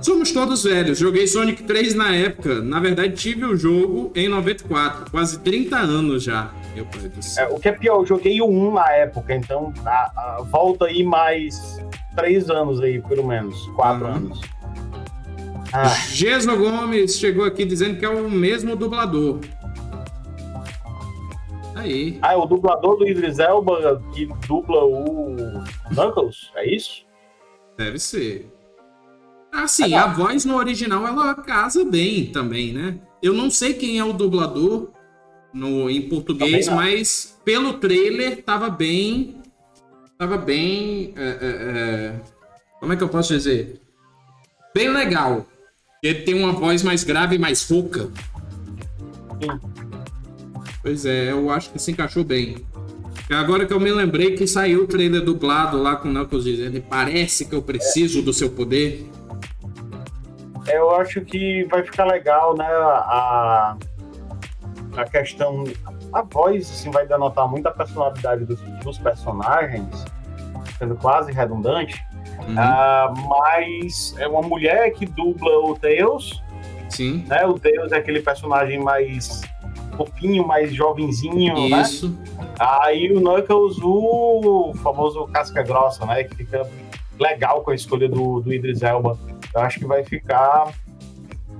[0.00, 0.98] Somos todos velhos.
[0.98, 2.62] Joguei Sonic 3 na época.
[2.62, 5.10] Na verdade, tive o jogo em 94.
[5.10, 6.50] Quase 30 anos já.
[6.74, 7.48] Meu pai do céu.
[7.48, 9.34] É, o que é pior, eu joguei o 1 na época.
[9.34, 11.78] Então, a, a, volta aí mais
[12.16, 13.66] 3 anos aí, pelo menos.
[13.76, 14.14] 4 uhum.
[14.14, 14.40] anos.
[15.72, 15.88] Ah.
[16.08, 19.38] Geso Gomes chegou aqui dizendo que é o mesmo dublador.
[21.76, 22.18] Aí.
[22.22, 25.62] Ah, é o dublador do Idris Elba que dubla o
[25.94, 26.50] Knuckles?
[26.56, 27.06] É isso?
[27.76, 28.59] Deve ser.
[29.52, 32.98] Assim, a voz no original ela casa bem também, né?
[33.22, 34.90] Eu não sei quem é o dublador
[35.52, 39.36] no, em português, mas pelo trailer tava bem.
[40.16, 41.12] Tava bem.
[41.16, 42.20] É, é, é,
[42.78, 43.80] como é que eu posso dizer?
[44.74, 45.46] Bem legal.
[46.02, 48.10] Ele tem uma voz mais grave e mais rouca.
[49.42, 49.70] Sim.
[50.82, 52.56] Pois é, eu acho que se encaixou bem.
[53.28, 56.82] Agora que eu me lembrei que saiu o trailer dublado lá com o Knuckles dizendo
[56.88, 59.06] parece que eu preciso do seu poder
[60.76, 62.66] eu acho que vai ficar legal, né?
[62.66, 63.76] A,
[64.96, 65.64] a questão.
[66.12, 70.04] A voz assim, vai denotar muito a personalidade dos, dos personagens,
[70.78, 72.02] sendo quase redundante.
[72.40, 72.54] Uhum.
[72.54, 76.42] Uh, mas é uma mulher que dubla o Deus.
[76.88, 77.24] Sim.
[77.28, 77.46] Né?
[77.46, 79.42] O Deus é aquele personagem mais
[79.96, 81.82] fofinho, mais jovenzinho, né?
[81.82, 82.08] Isso.
[82.08, 82.46] né?
[82.58, 86.24] Aí o Knuckles, o famoso casca grossa, né?
[86.24, 86.68] Que fica
[87.18, 89.18] legal com a escolha do, do Idris Elba.
[89.54, 90.72] Eu acho que vai ficar.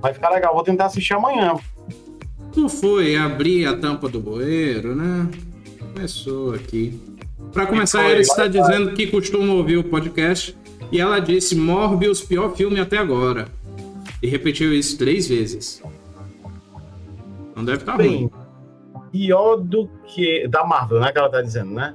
[0.01, 0.55] Vai ficar legal.
[0.55, 1.55] Vou tentar assistir amanhã.
[2.53, 5.29] Tu foi abrir a tampa do bueiro, né?
[5.79, 7.01] Começou aqui.
[7.53, 10.57] Para começar, ela está dizendo que costuma ouvir o podcast
[10.93, 13.49] e ela disse Morbius, pior filme até agora.
[14.23, 15.83] E repetiu isso três vezes.
[17.57, 18.31] Não deve estar tá Bem, ruim.
[19.11, 20.47] Pior do que.
[20.49, 21.13] Da Marvel, né?
[21.13, 21.95] Que ela tá dizendo, né?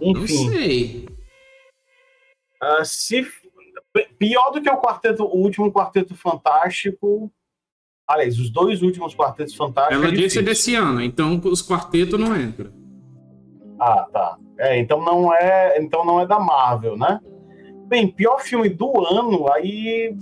[0.00, 0.44] Enfim.
[0.44, 1.08] Não sei.
[2.62, 3.26] Uh, se
[4.18, 7.30] Pior do que o quarteto, o último quarteto fantástico.
[8.06, 10.04] Aliás, os dois últimos quartetos fantásticos.
[10.04, 12.70] Ela é disse desse ano, então os quartetos não entram.
[13.80, 14.38] Ah, tá.
[14.58, 17.20] É, então não é, então não é da Marvel, né?
[17.88, 20.16] Bem, pior filme do ano, aí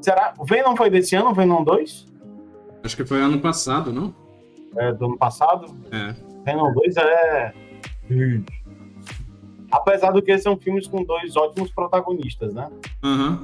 [0.00, 0.34] será?
[0.44, 2.06] Venom foi desse ano, Venom 2?
[2.84, 4.14] Acho que foi ano passado, não?
[4.76, 5.66] É, do ano passado?
[5.90, 6.14] É.
[6.44, 7.54] Venom 2 é
[9.76, 12.68] Apesar do que são filmes com dois ótimos protagonistas, né?
[13.04, 13.38] Uhum.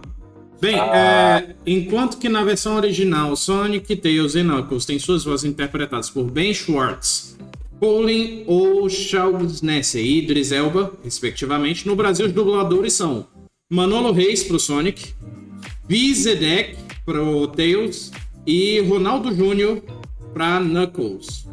[0.61, 1.43] Bem, ah.
[1.45, 6.25] é, enquanto que na versão original Sonic, Tails e Knuckles têm suas vozes interpretadas por
[6.25, 7.37] Ben Schwartz,
[7.79, 13.27] Colin O'Shaughnessy e Idris Elba, respectivamente, no Brasil os dubladores são
[13.71, 15.13] Manolo Reis pro Sonic,
[15.89, 18.13] Vizedek pro Tails
[18.47, 19.83] e Ronaldo Júnior
[20.33, 21.49] para Knuckles.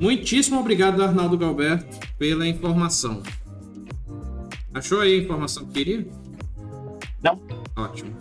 [0.00, 3.22] Muitíssimo obrigado, Arnaldo Galberto, pela informação.
[4.74, 6.06] Achou aí a informação que queria?
[7.22, 7.40] Não.
[7.76, 8.14] Ótimo.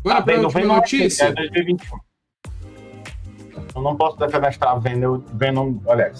[0.00, 1.24] Agora ah, para a última notícia.
[1.24, 1.98] É 2021.
[3.74, 6.18] Eu não posso defenestrar Venom, Venom aliás.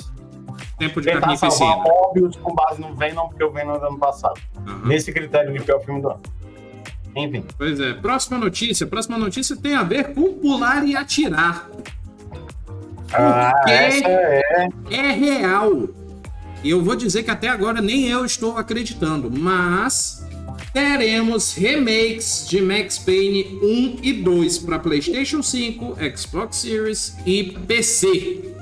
[0.79, 1.77] Tempo de Tentar carnificina.
[1.87, 4.41] Óbvios com base no Venom, porque o Venom é do ano passado.
[4.57, 4.87] Uhum.
[4.87, 6.23] Nesse critério de pior filme do ano.
[7.17, 7.45] Enfim.
[7.57, 7.95] Pois é.
[7.95, 8.87] Próxima notícia.
[8.87, 11.69] Próxima notícia tem a ver com pular e atirar.
[13.13, 14.69] Ah, porque é...
[14.91, 15.89] é real.
[16.63, 20.27] E eu vou dizer que até agora nem eu estou acreditando, mas
[20.73, 28.55] teremos remakes de Max Payne 1 e 2 para PlayStation 5, Xbox Series e PC.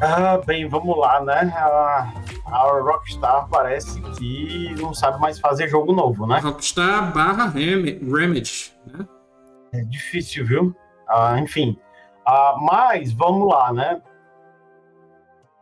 [0.00, 1.52] Ah, bem, vamos lá, né?
[1.56, 2.12] A,
[2.46, 6.38] a Rockstar parece que não sabe mais fazer jogo novo, né?
[6.38, 9.06] Rockstar barra Remedy, né?
[9.72, 10.76] É difícil, viu?
[11.08, 11.78] Ah, enfim.
[12.26, 14.00] Ah, mas vamos lá, né?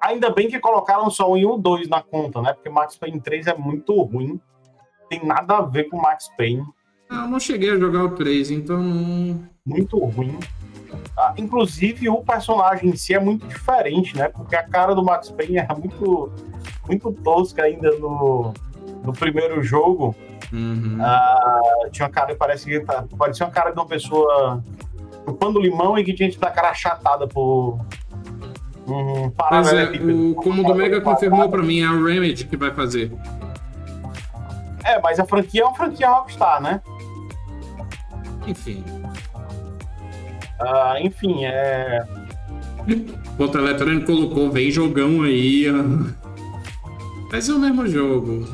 [0.05, 2.53] Ainda bem que colocaram só um e um 2 na conta, né?
[2.53, 4.39] Porque Max Payne 3 é muito ruim.
[5.09, 6.63] Tem nada a ver com Max Payne.
[7.09, 8.83] Ah, eu não cheguei a jogar o 3, então.
[9.65, 10.39] Muito ruim.
[11.17, 14.29] Ah, inclusive, o personagem em si é muito diferente, né?
[14.29, 16.31] Porque a cara do Max Payne é muito,
[16.87, 18.53] muito tosca ainda no,
[19.03, 20.15] no primeiro jogo.
[20.53, 20.99] Uhum.
[21.01, 24.63] Ah, tinha uma cara, parece que tá, parecia uma cara de uma pessoa
[25.25, 27.79] chupando limão e que tinha que dar cara achatada por.
[28.87, 32.71] Um Pois é, o, como o Domega confirmou pra mim, é a Remedy que vai
[32.73, 33.11] fazer.
[34.85, 36.81] É, mas a franquia é uma franquia Rockstar, né?
[38.47, 38.85] Enfim.
[40.61, 42.05] Ah, enfim, é.
[43.37, 45.67] Contra Eletrônico colocou, vem jogão aí.
[47.33, 48.47] Mas é o mesmo jogo.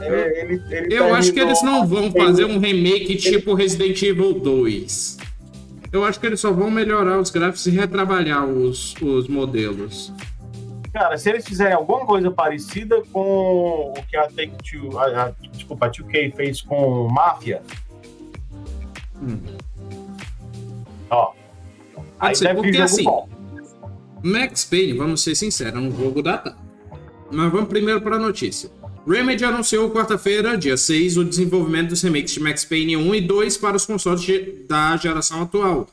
[0.00, 4.34] é, ele, ele Eu acho que eles não vão fazer um remake tipo Resident Evil
[4.34, 5.17] 2.
[5.92, 10.12] Eu acho que eles só vão melhorar os gráficos e retrabalhar os, os modelos.
[10.92, 15.30] Cara, se eles fizerem alguma coisa parecida com o que a Take Two, a, a,
[15.52, 17.62] desculpa, a 2K fez com Máfia,
[19.20, 19.38] Hum.
[21.10, 21.32] ó.
[22.20, 23.28] Aí ser, deve porque jogo assim- bom.
[24.22, 26.56] Max Payne, vamos ser sinceros, é um jogo datado.
[27.30, 28.70] Mas vamos primeiro para a notícia.
[29.08, 33.56] Remedy anunciou quarta-feira, dia 6, o desenvolvimento dos remakes de Max Payne 1 e 2
[33.56, 34.26] para os consoles
[34.68, 35.88] da geração atual.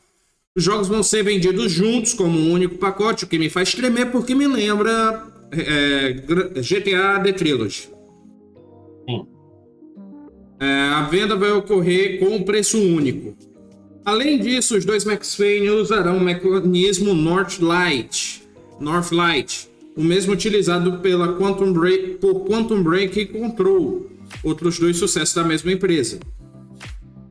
[0.55, 4.11] Os jogos vão ser vendidos juntos como um único pacote, o que me faz tremer
[4.11, 7.89] porque me lembra é, Gra- GTA The Trilogy.
[9.07, 9.27] Sim.
[10.59, 13.35] É, a venda vai ocorrer com um preço único.
[14.05, 18.43] Além disso, os dois Max Payne usarão o mecanismo Northlight,
[18.79, 24.09] Northlight, o mesmo utilizado pela Quantum Break, por Quantum Break e Control,
[24.43, 26.19] outros dois sucessos da mesma empresa.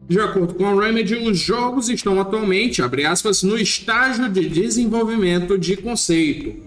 [0.08, 5.56] De acordo com a Remedy, os jogos estão atualmente, abre aspas, no estágio de desenvolvimento
[5.58, 6.62] de conceito.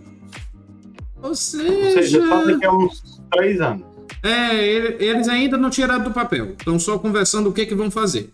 [1.22, 3.84] Ou Ou seja, seja, só daqui a uns três anos.
[4.24, 6.56] é, ele- eles ainda não tiraram do papel.
[6.58, 8.30] Estão só conversando o que, que vão fazer.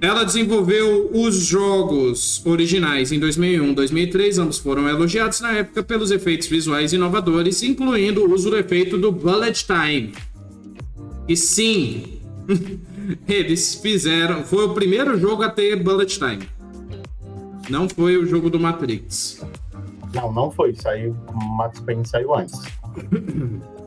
[0.00, 4.38] Ela desenvolveu os jogos originais em 2001 e 2003.
[4.38, 9.10] Ambos foram elogiados na época pelos efeitos visuais inovadores, incluindo o uso do efeito do
[9.10, 10.12] Bullet Time.
[11.26, 12.20] E sim,
[13.26, 14.44] eles fizeram.
[14.44, 16.48] Foi o primeiro jogo a ter Bullet Time.
[17.68, 19.44] Não foi o jogo do Matrix.
[20.14, 20.74] Não, não foi.
[20.76, 21.16] Saiu.
[21.56, 22.54] Max Payne saiu antes.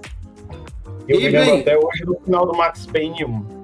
[1.07, 3.60] Eu E me lembro bem- até hoje do final do Max Payne 1.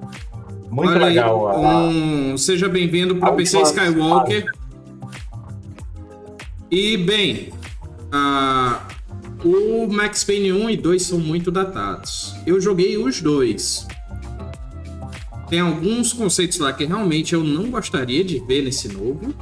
[0.69, 1.47] Muito Olha aí, legal.
[1.47, 4.45] a- um- seja bem-vindo para a PC Skywalker.
[6.69, 7.49] E bem,
[8.11, 8.81] ah,
[9.43, 12.35] o Max Payne 1 e 2 são muito datados.
[12.45, 13.87] Eu joguei os dois.
[15.49, 19.33] Tem alguns conceitos lá que realmente eu não gostaria de ver nesse novo.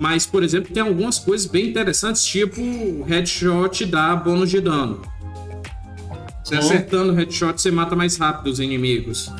[0.00, 5.02] Mas, por exemplo, tem algumas coisas bem interessantes, tipo o headshot dá bônus de dano.
[6.42, 6.60] Você Uhum.
[6.60, 9.30] acertando o headshot, você mata mais rápido os inimigos.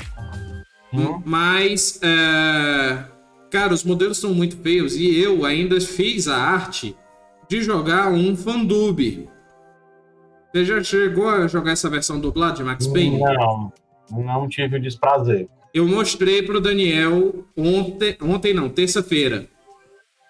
[0.93, 1.23] Uhum.
[1.25, 3.05] Mas, é,
[3.51, 6.95] cara, os modelos são muito feios e eu ainda fiz a arte
[7.49, 9.29] de jogar um Fandub.
[10.53, 13.19] Você já chegou a jogar essa versão dublada de Max Payne?
[13.19, 13.73] Não,
[14.11, 15.49] não tive o desprazer.
[15.73, 19.47] Eu mostrei pro Daniel ontem, ontem não, terça-feira.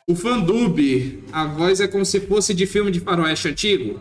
[0.08, 4.00] O Fandub, a voz é como se fosse de filme de faroeste antigo.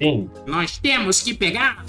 [0.00, 0.28] Sim.
[0.46, 1.84] Nós temos que pegar.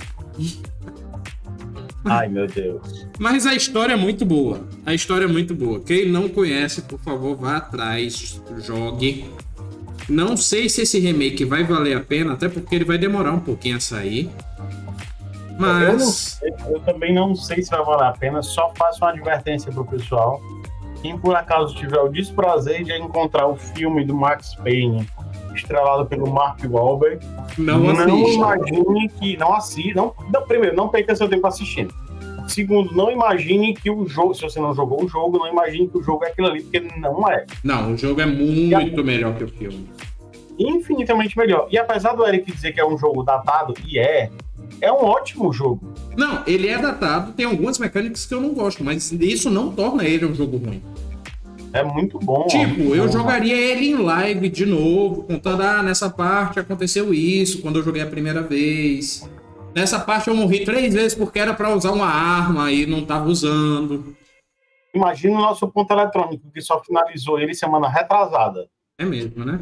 [2.06, 3.08] Ai, meu Deus.
[3.18, 4.68] Mas a história é muito boa.
[4.86, 5.80] A história é muito boa.
[5.80, 9.26] Quem não conhece, por favor, vá atrás, jogue.
[10.10, 13.40] Não sei se esse remake vai valer a pena, até porque ele vai demorar um
[13.40, 14.30] pouquinho a sair.
[15.52, 19.00] Eu, não Mas sei, eu também não sei se vai valer a pena, só faço
[19.04, 20.42] uma advertência pro pessoal.
[21.02, 25.08] Quem por acaso tiver o desprazer de encontrar o filme do Max Payne,
[25.56, 27.26] estrelado pelo Mark Wahlberg,
[27.58, 29.38] não não imagine que.
[29.38, 29.94] Não assista.
[29.96, 31.94] Não, não, primeiro, não perca seu tempo assistindo.
[32.48, 35.98] Segundo, não imagine que o jogo, se você não jogou o jogo, não imagine que
[35.98, 37.46] o jogo é aquilo ali, porque não é.
[37.64, 39.88] Não, o jogo é muito melhor que o filme.
[40.60, 41.68] Infinitamente melhor.
[41.72, 44.30] E apesar do Eric dizer que é um jogo datado, e é,
[44.82, 45.94] é um ótimo jogo.
[46.16, 50.04] Não, ele é datado, tem algumas mecânicas que eu não gosto, mas isso não torna
[50.04, 50.84] ele um jogo ruim.
[51.74, 52.46] É muito bom.
[52.46, 57.80] Tipo, eu jogaria ele em live de novo, contando, ah, nessa parte aconteceu isso quando
[57.80, 59.28] eu joguei a primeira vez.
[59.76, 63.28] Nessa parte eu morri três vezes porque era pra usar uma arma e não tava
[63.28, 64.16] usando.
[64.94, 68.70] Imagina o nosso ponto eletrônico, que só finalizou ele semana retrasada.
[69.00, 69.60] É mesmo, né?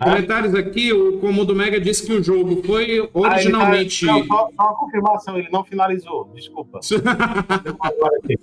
[0.00, 0.04] É?
[0.04, 4.08] Comentários aqui, o Comodo Mega disse que o jogo foi originalmente.
[4.08, 6.32] Ah, ele não, só, só uma confirmação, ele não finalizou.
[6.34, 6.80] Desculpa.
[7.80, 8.38] Agora aqui.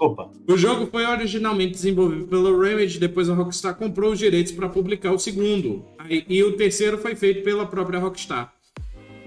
[0.00, 0.30] Desculpa.
[0.48, 5.12] O jogo foi originalmente desenvolvido pela Remedy, depois a Rockstar comprou os direitos para publicar
[5.12, 5.84] o segundo.
[5.98, 8.52] Aí- e o terceiro foi feito pela própria Rockstar.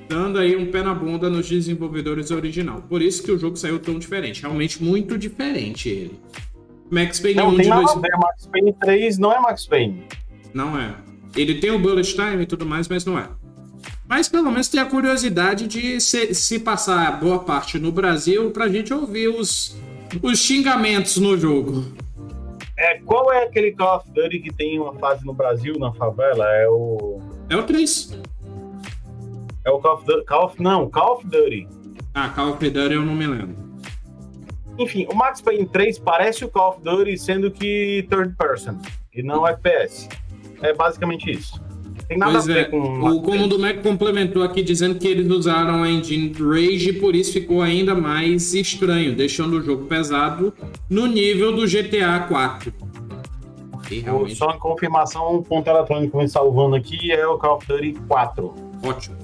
[0.09, 2.83] dando aí um pé na bunda nos desenvolvedores original.
[2.89, 4.41] Por isso que o jogo saiu tão diferente.
[4.41, 6.19] Realmente muito diferente ele.
[6.91, 7.95] Max Payne Não 1 tem de nada dois...
[7.97, 10.03] a ver, Max Payne 3 não é Max Payne.
[10.53, 10.93] Não é.
[11.35, 13.27] Ele tem o bullet time e tudo mais, mas não é.
[14.07, 18.67] Mas pelo menos tem a curiosidade de se, se passar boa parte no Brasil pra
[18.67, 19.75] gente ouvir os,
[20.21, 21.85] os xingamentos no jogo.
[22.77, 26.45] É, qual é aquele Call of Duty que tem uma fase no Brasil, na favela?
[26.47, 27.21] É o.
[27.49, 28.19] É o 3.
[29.65, 30.25] É o Call of Duty.
[30.25, 31.67] Call of, não, Call of Duty.
[32.13, 33.55] Ah, Call of Duty eu não me lembro.
[34.77, 38.77] Enfim, o Max Payne 3 parece o Call of Duty, sendo que third person
[39.13, 40.09] e não FPS.
[40.61, 41.62] É basicamente isso.
[42.07, 42.77] Tem nada Pois a ver é, com.
[43.01, 47.33] o Comando Mac complementou aqui dizendo que eles usaram a engine Rage e por isso
[47.33, 50.53] ficou ainda mais estranho, deixando o jogo pesado
[50.89, 52.73] no nível do GTA 4.
[53.91, 57.67] E realmente, Só uma confirmação, um ponto eletrônico me salvando aqui é o Call of
[57.67, 58.53] Duty 4.
[58.83, 59.23] ótimo.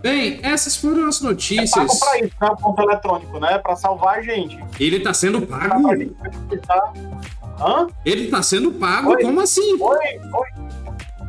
[0.00, 1.98] Bem, essas foram as Pago notícias.
[2.00, 2.50] pra isso, né?
[2.60, 3.58] Ponto eletrônico, né?
[3.58, 4.58] Pra salvar a gente.
[4.80, 5.94] Ele tá sendo pago?
[5.96, 6.92] gente acreditar.
[7.60, 7.86] Hã?
[8.04, 9.10] Ele tá sendo pago?
[9.10, 9.22] Oi?
[9.22, 9.76] Como assim?
[9.80, 9.98] Oi,
[10.34, 10.48] oi.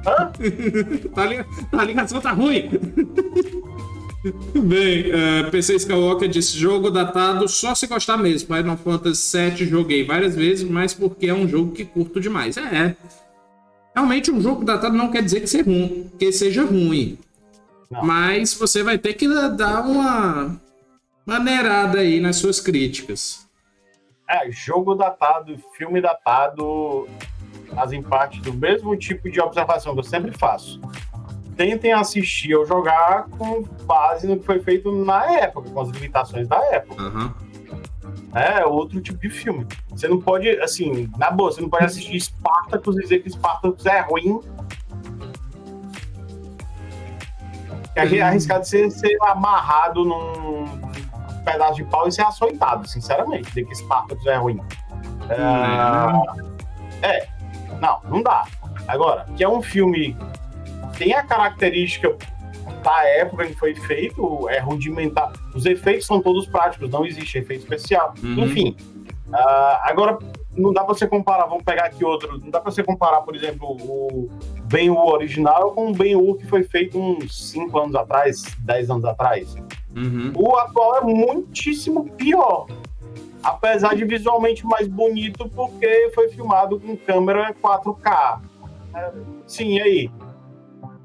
[0.05, 0.31] Hã?
[1.13, 2.69] Tá li- A ligação tá ruim.
[4.55, 8.55] Bem, uh, PC Skywalker disse: jogo datado só se gostar mesmo.
[8.55, 12.55] Final Fantasy VII joguei várias vezes, mas porque é um jogo que curto demais.
[12.55, 12.95] É.
[13.93, 17.17] Realmente, um jogo datado não quer dizer que, ser ruim, que seja ruim.
[17.91, 18.03] Não.
[18.03, 20.59] Mas você vai ter que dar uma
[21.25, 23.42] maneirada aí nas suas críticas.
[24.29, 27.07] É, jogo datado, filme datado,
[27.75, 30.79] fazem parte do mesmo tipo de observação que eu sempre faço.
[31.55, 36.47] Tentem assistir ou jogar com base no que foi feito na época, com as limitações
[36.47, 37.01] da época.
[37.03, 37.33] Aham.
[38.33, 39.67] É outro tipo de filme.
[39.89, 43.85] Você não pode, assim, na boa, você não pode assistir Spartacus e dizer que Spartacus
[43.85, 44.39] é ruim.
[47.95, 48.25] É arri- Hum.
[48.25, 50.62] arriscado ser, ser amarrado num
[51.43, 54.59] pedaço de pau e ser açoitado, sinceramente, dizer que Spartacus é ruim.
[57.01, 57.27] É,
[57.81, 58.45] não, não dá.
[58.87, 60.15] Agora, que é um filme
[60.97, 62.15] tem a característica
[62.83, 65.31] da época em que foi feito, é rudimentar.
[65.53, 68.13] Os efeitos são todos práticos, não existe efeito especial.
[68.21, 68.45] Uhum.
[68.45, 68.75] Enfim,
[69.33, 70.17] ah, agora
[70.55, 73.35] não dá pra você comparar, vamos pegar aqui outro, não dá pra você comparar, por
[73.35, 74.29] exemplo, o
[74.65, 79.55] Ben-Hur original com o Ben-Hur que foi feito uns 5 anos atrás, 10 anos atrás.
[79.95, 80.31] Uhum.
[80.35, 82.67] O atual é muitíssimo pior.
[83.43, 88.41] Apesar de visualmente mais bonito, porque foi filmado com câmera 4K.
[88.95, 89.11] É,
[89.45, 90.11] Sim, e aí?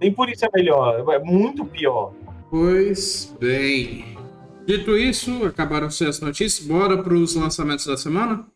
[0.01, 2.12] Nem por isso é melhor, é muito pior.
[2.51, 4.16] Pois bem.
[4.64, 6.66] Dito isso, acabaram-se as notícias.
[6.66, 8.47] Bora para os lançamentos da semana?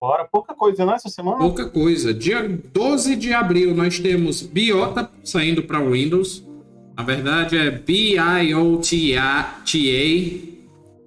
[0.00, 1.38] Bora, pouca coisa, né, essa semana?
[1.38, 2.14] Pouca coisa.
[2.14, 6.47] Dia 12 de abril nós temos Biota saindo para Windows.
[6.98, 9.62] Na verdade é B-I-O-T-A.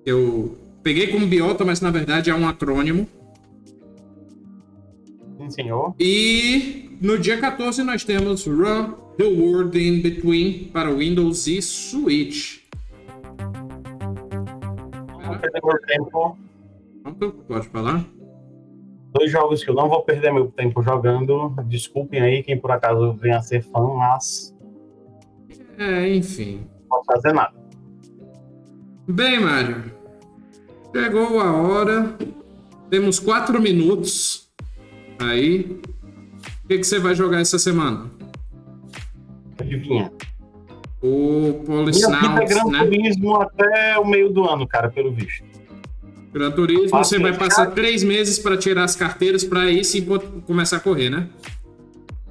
[0.05, 3.05] Eu peguei como Biota, mas na verdade é um acrônimo.
[5.37, 5.93] Sim, senhor.
[5.99, 12.59] E no dia 14 nós temos Run the World in Between para Windows e Switch.
[15.09, 16.37] Não vou perder meu tempo.
[17.03, 18.05] Pronto, pode falar?
[19.13, 21.53] Dois jogos que eu não vou perder meu tempo jogando.
[21.65, 24.50] Desculpem aí quem por acaso venha a ser fã, mas
[25.81, 26.61] É, enfim.
[26.79, 27.53] não posso fazer nada.
[29.07, 29.83] Bem, Mário.
[30.95, 32.15] Chegou a hora.
[32.89, 34.49] Temos quatro minutos.
[35.19, 35.79] Aí.
[36.63, 38.09] O que, que você vai jogar essa semana?
[39.59, 40.11] Adivinha.
[41.01, 42.79] O é Polisnauts, Gran né?
[42.85, 45.43] Turismo até o meio do ano, cara, pelo visto.
[46.31, 47.71] Gran Turismo, você vai passar cara.
[47.71, 51.27] três meses para tirar as carteiras para aí sim co- começar a correr, né?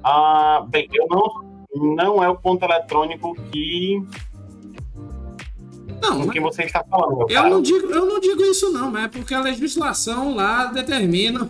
[0.03, 4.03] Ah, bem, eu não, não é o ponto eletrônico que
[6.03, 7.49] Não, quem você está falando, eu cara.
[7.49, 11.49] não digo, eu não digo isso não, mas é porque a legislação lá determina.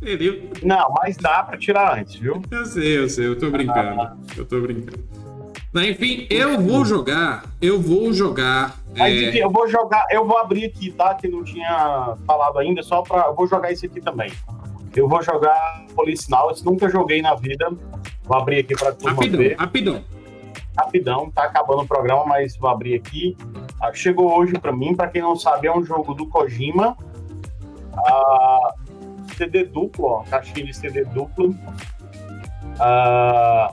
[0.00, 0.50] Entendeu?
[0.62, 2.40] Não, mas dá pra tirar antes, viu?
[2.50, 4.16] Eu sei, eu sei, eu tô brincando.
[4.36, 5.04] Eu tô brincando.
[5.72, 7.44] Mas, enfim, eu vou jogar.
[7.60, 8.76] Eu vou jogar.
[8.96, 11.12] Mas é, enfim, eu vou jogar, eu vou abrir aqui, tá?
[11.14, 13.26] Que não tinha falado ainda, só pra.
[13.26, 14.32] Eu vou jogar isso aqui também.
[14.94, 17.68] Eu vou jogar Policinal, eu nunca joguei na vida.
[18.26, 19.56] Vou abrir aqui pra turma rapidão, ver.
[19.56, 20.04] rapidão.
[20.76, 23.36] Rapidão, tá acabando o programa, mas vou abrir aqui.
[23.80, 26.96] Ah, Chegou hoje pra mim, pra quem não sabe, é um jogo do Kojima.
[27.96, 28.74] Ah,
[29.36, 31.54] CD duplo, ó, caixinha de CD duplo.
[32.78, 33.72] Ah,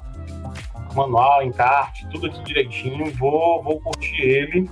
[0.95, 3.11] manual, encarte, tudo aqui direitinho.
[3.15, 4.69] Vou, vou curtir ele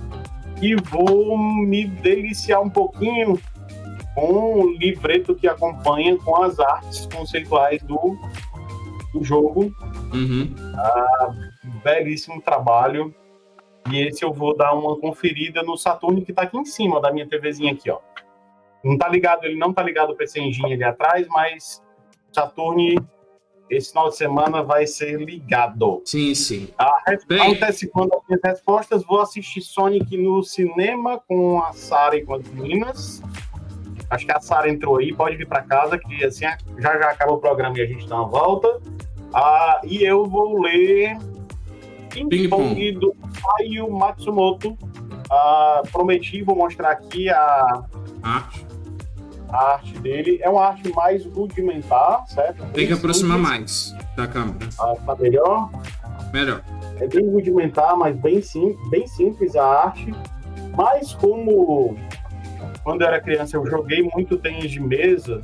[0.60, 3.38] e vou me deliciar um pouquinho
[4.14, 8.16] com o livreto que acompanha com as artes conceituais do,
[9.12, 9.74] do jogo.
[10.12, 10.54] Uhum.
[10.76, 11.34] Ah,
[11.82, 13.14] belíssimo trabalho.
[13.90, 17.12] E esse eu vou dar uma conferida no Saturn que tá aqui em cima da
[17.12, 17.98] minha TVzinha aqui, ó.
[18.84, 21.82] Não tá ligado, ele não tá ligado o PC Engine ali atrás, mas
[22.32, 22.96] Saturn
[23.70, 26.02] esse final de semana vai ser ligado.
[26.04, 26.68] Sim, sim.
[26.78, 26.92] Ah,
[27.48, 32.46] antecipando as minhas respostas, vou assistir Sonic no cinema com a Sara e com as
[32.48, 33.22] meninas.
[34.10, 36.44] Acho que a Sara entrou aí, pode vir para casa, que assim
[36.78, 38.78] já já acaba o programa e a gente dá uma volta.
[39.34, 41.16] Ah, e eu vou ler
[42.10, 43.14] Ping Pong do
[43.58, 44.76] Ayu Matsumoto.
[45.30, 47.82] Ah, prometi, vou mostrar aqui a
[48.22, 48.66] arte.
[49.48, 50.38] a arte dele.
[50.42, 52.64] É uma arte mais rudimentar, certo?
[52.72, 54.68] Tem que aproximar mais da câmera.
[54.78, 55.70] Ah, tá melhor?
[56.32, 56.62] Melhor.
[57.00, 60.14] É bem rudimentar, mas bem, sim, bem simples a arte.
[60.76, 61.96] Mas como
[62.82, 65.42] quando eu era criança eu joguei muito tênis de mesa,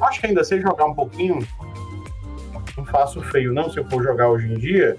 [0.00, 1.38] acho que ainda sei jogar um pouquinho.
[2.90, 4.96] Faço feio não se eu for jogar hoje em dia.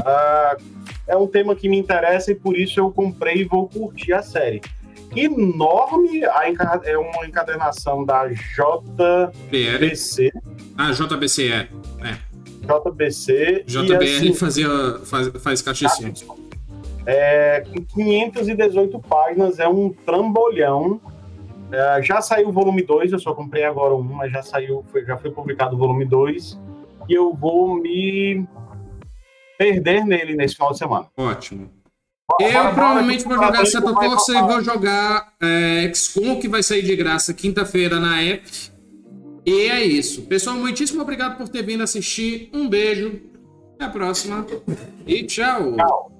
[0.00, 0.62] Uh,
[1.06, 4.22] é um tema que me interessa e por isso eu comprei e vou curtir a
[4.22, 4.60] série.
[5.14, 6.42] Enorme, a
[6.84, 8.72] é uma encadernação da JBC.
[10.76, 11.68] Ah, JBC é.
[12.02, 12.18] é.
[12.64, 13.64] JBC.
[13.66, 14.68] JBR assim, fazia,
[15.04, 16.12] faz, faz caixinha.
[17.06, 21.00] É, com 518 páginas, é um trambolhão.
[21.70, 25.04] É, já saiu o volume 2, eu só comprei agora um, mas já saiu, foi,
[25.04, 26.58] já foi publicado o volume 2.
[27.08, 28.46] E eu vou me
[29.58, 31.06] perder nele nesse final de semana.
[31.16, 31.70] Ótimo.
[32.40, 36.82] Eu bora, provavelmente vou jogar Santa Força e vou jogar é, XCOM, que vai sair
[36.82, 38.50] de graça quinta-feira na app.
[39.46, 40.22] E é isso.
[40.22, 42.50] Pessoal, muitíssimo obrigado por ter vindo assistir.
[42.52, 43.20] Um beijo.
[43.74, 44.46] Até a próxima.
[45.06, 45.76] E tchau.
[45.76, 46.13] Tchau.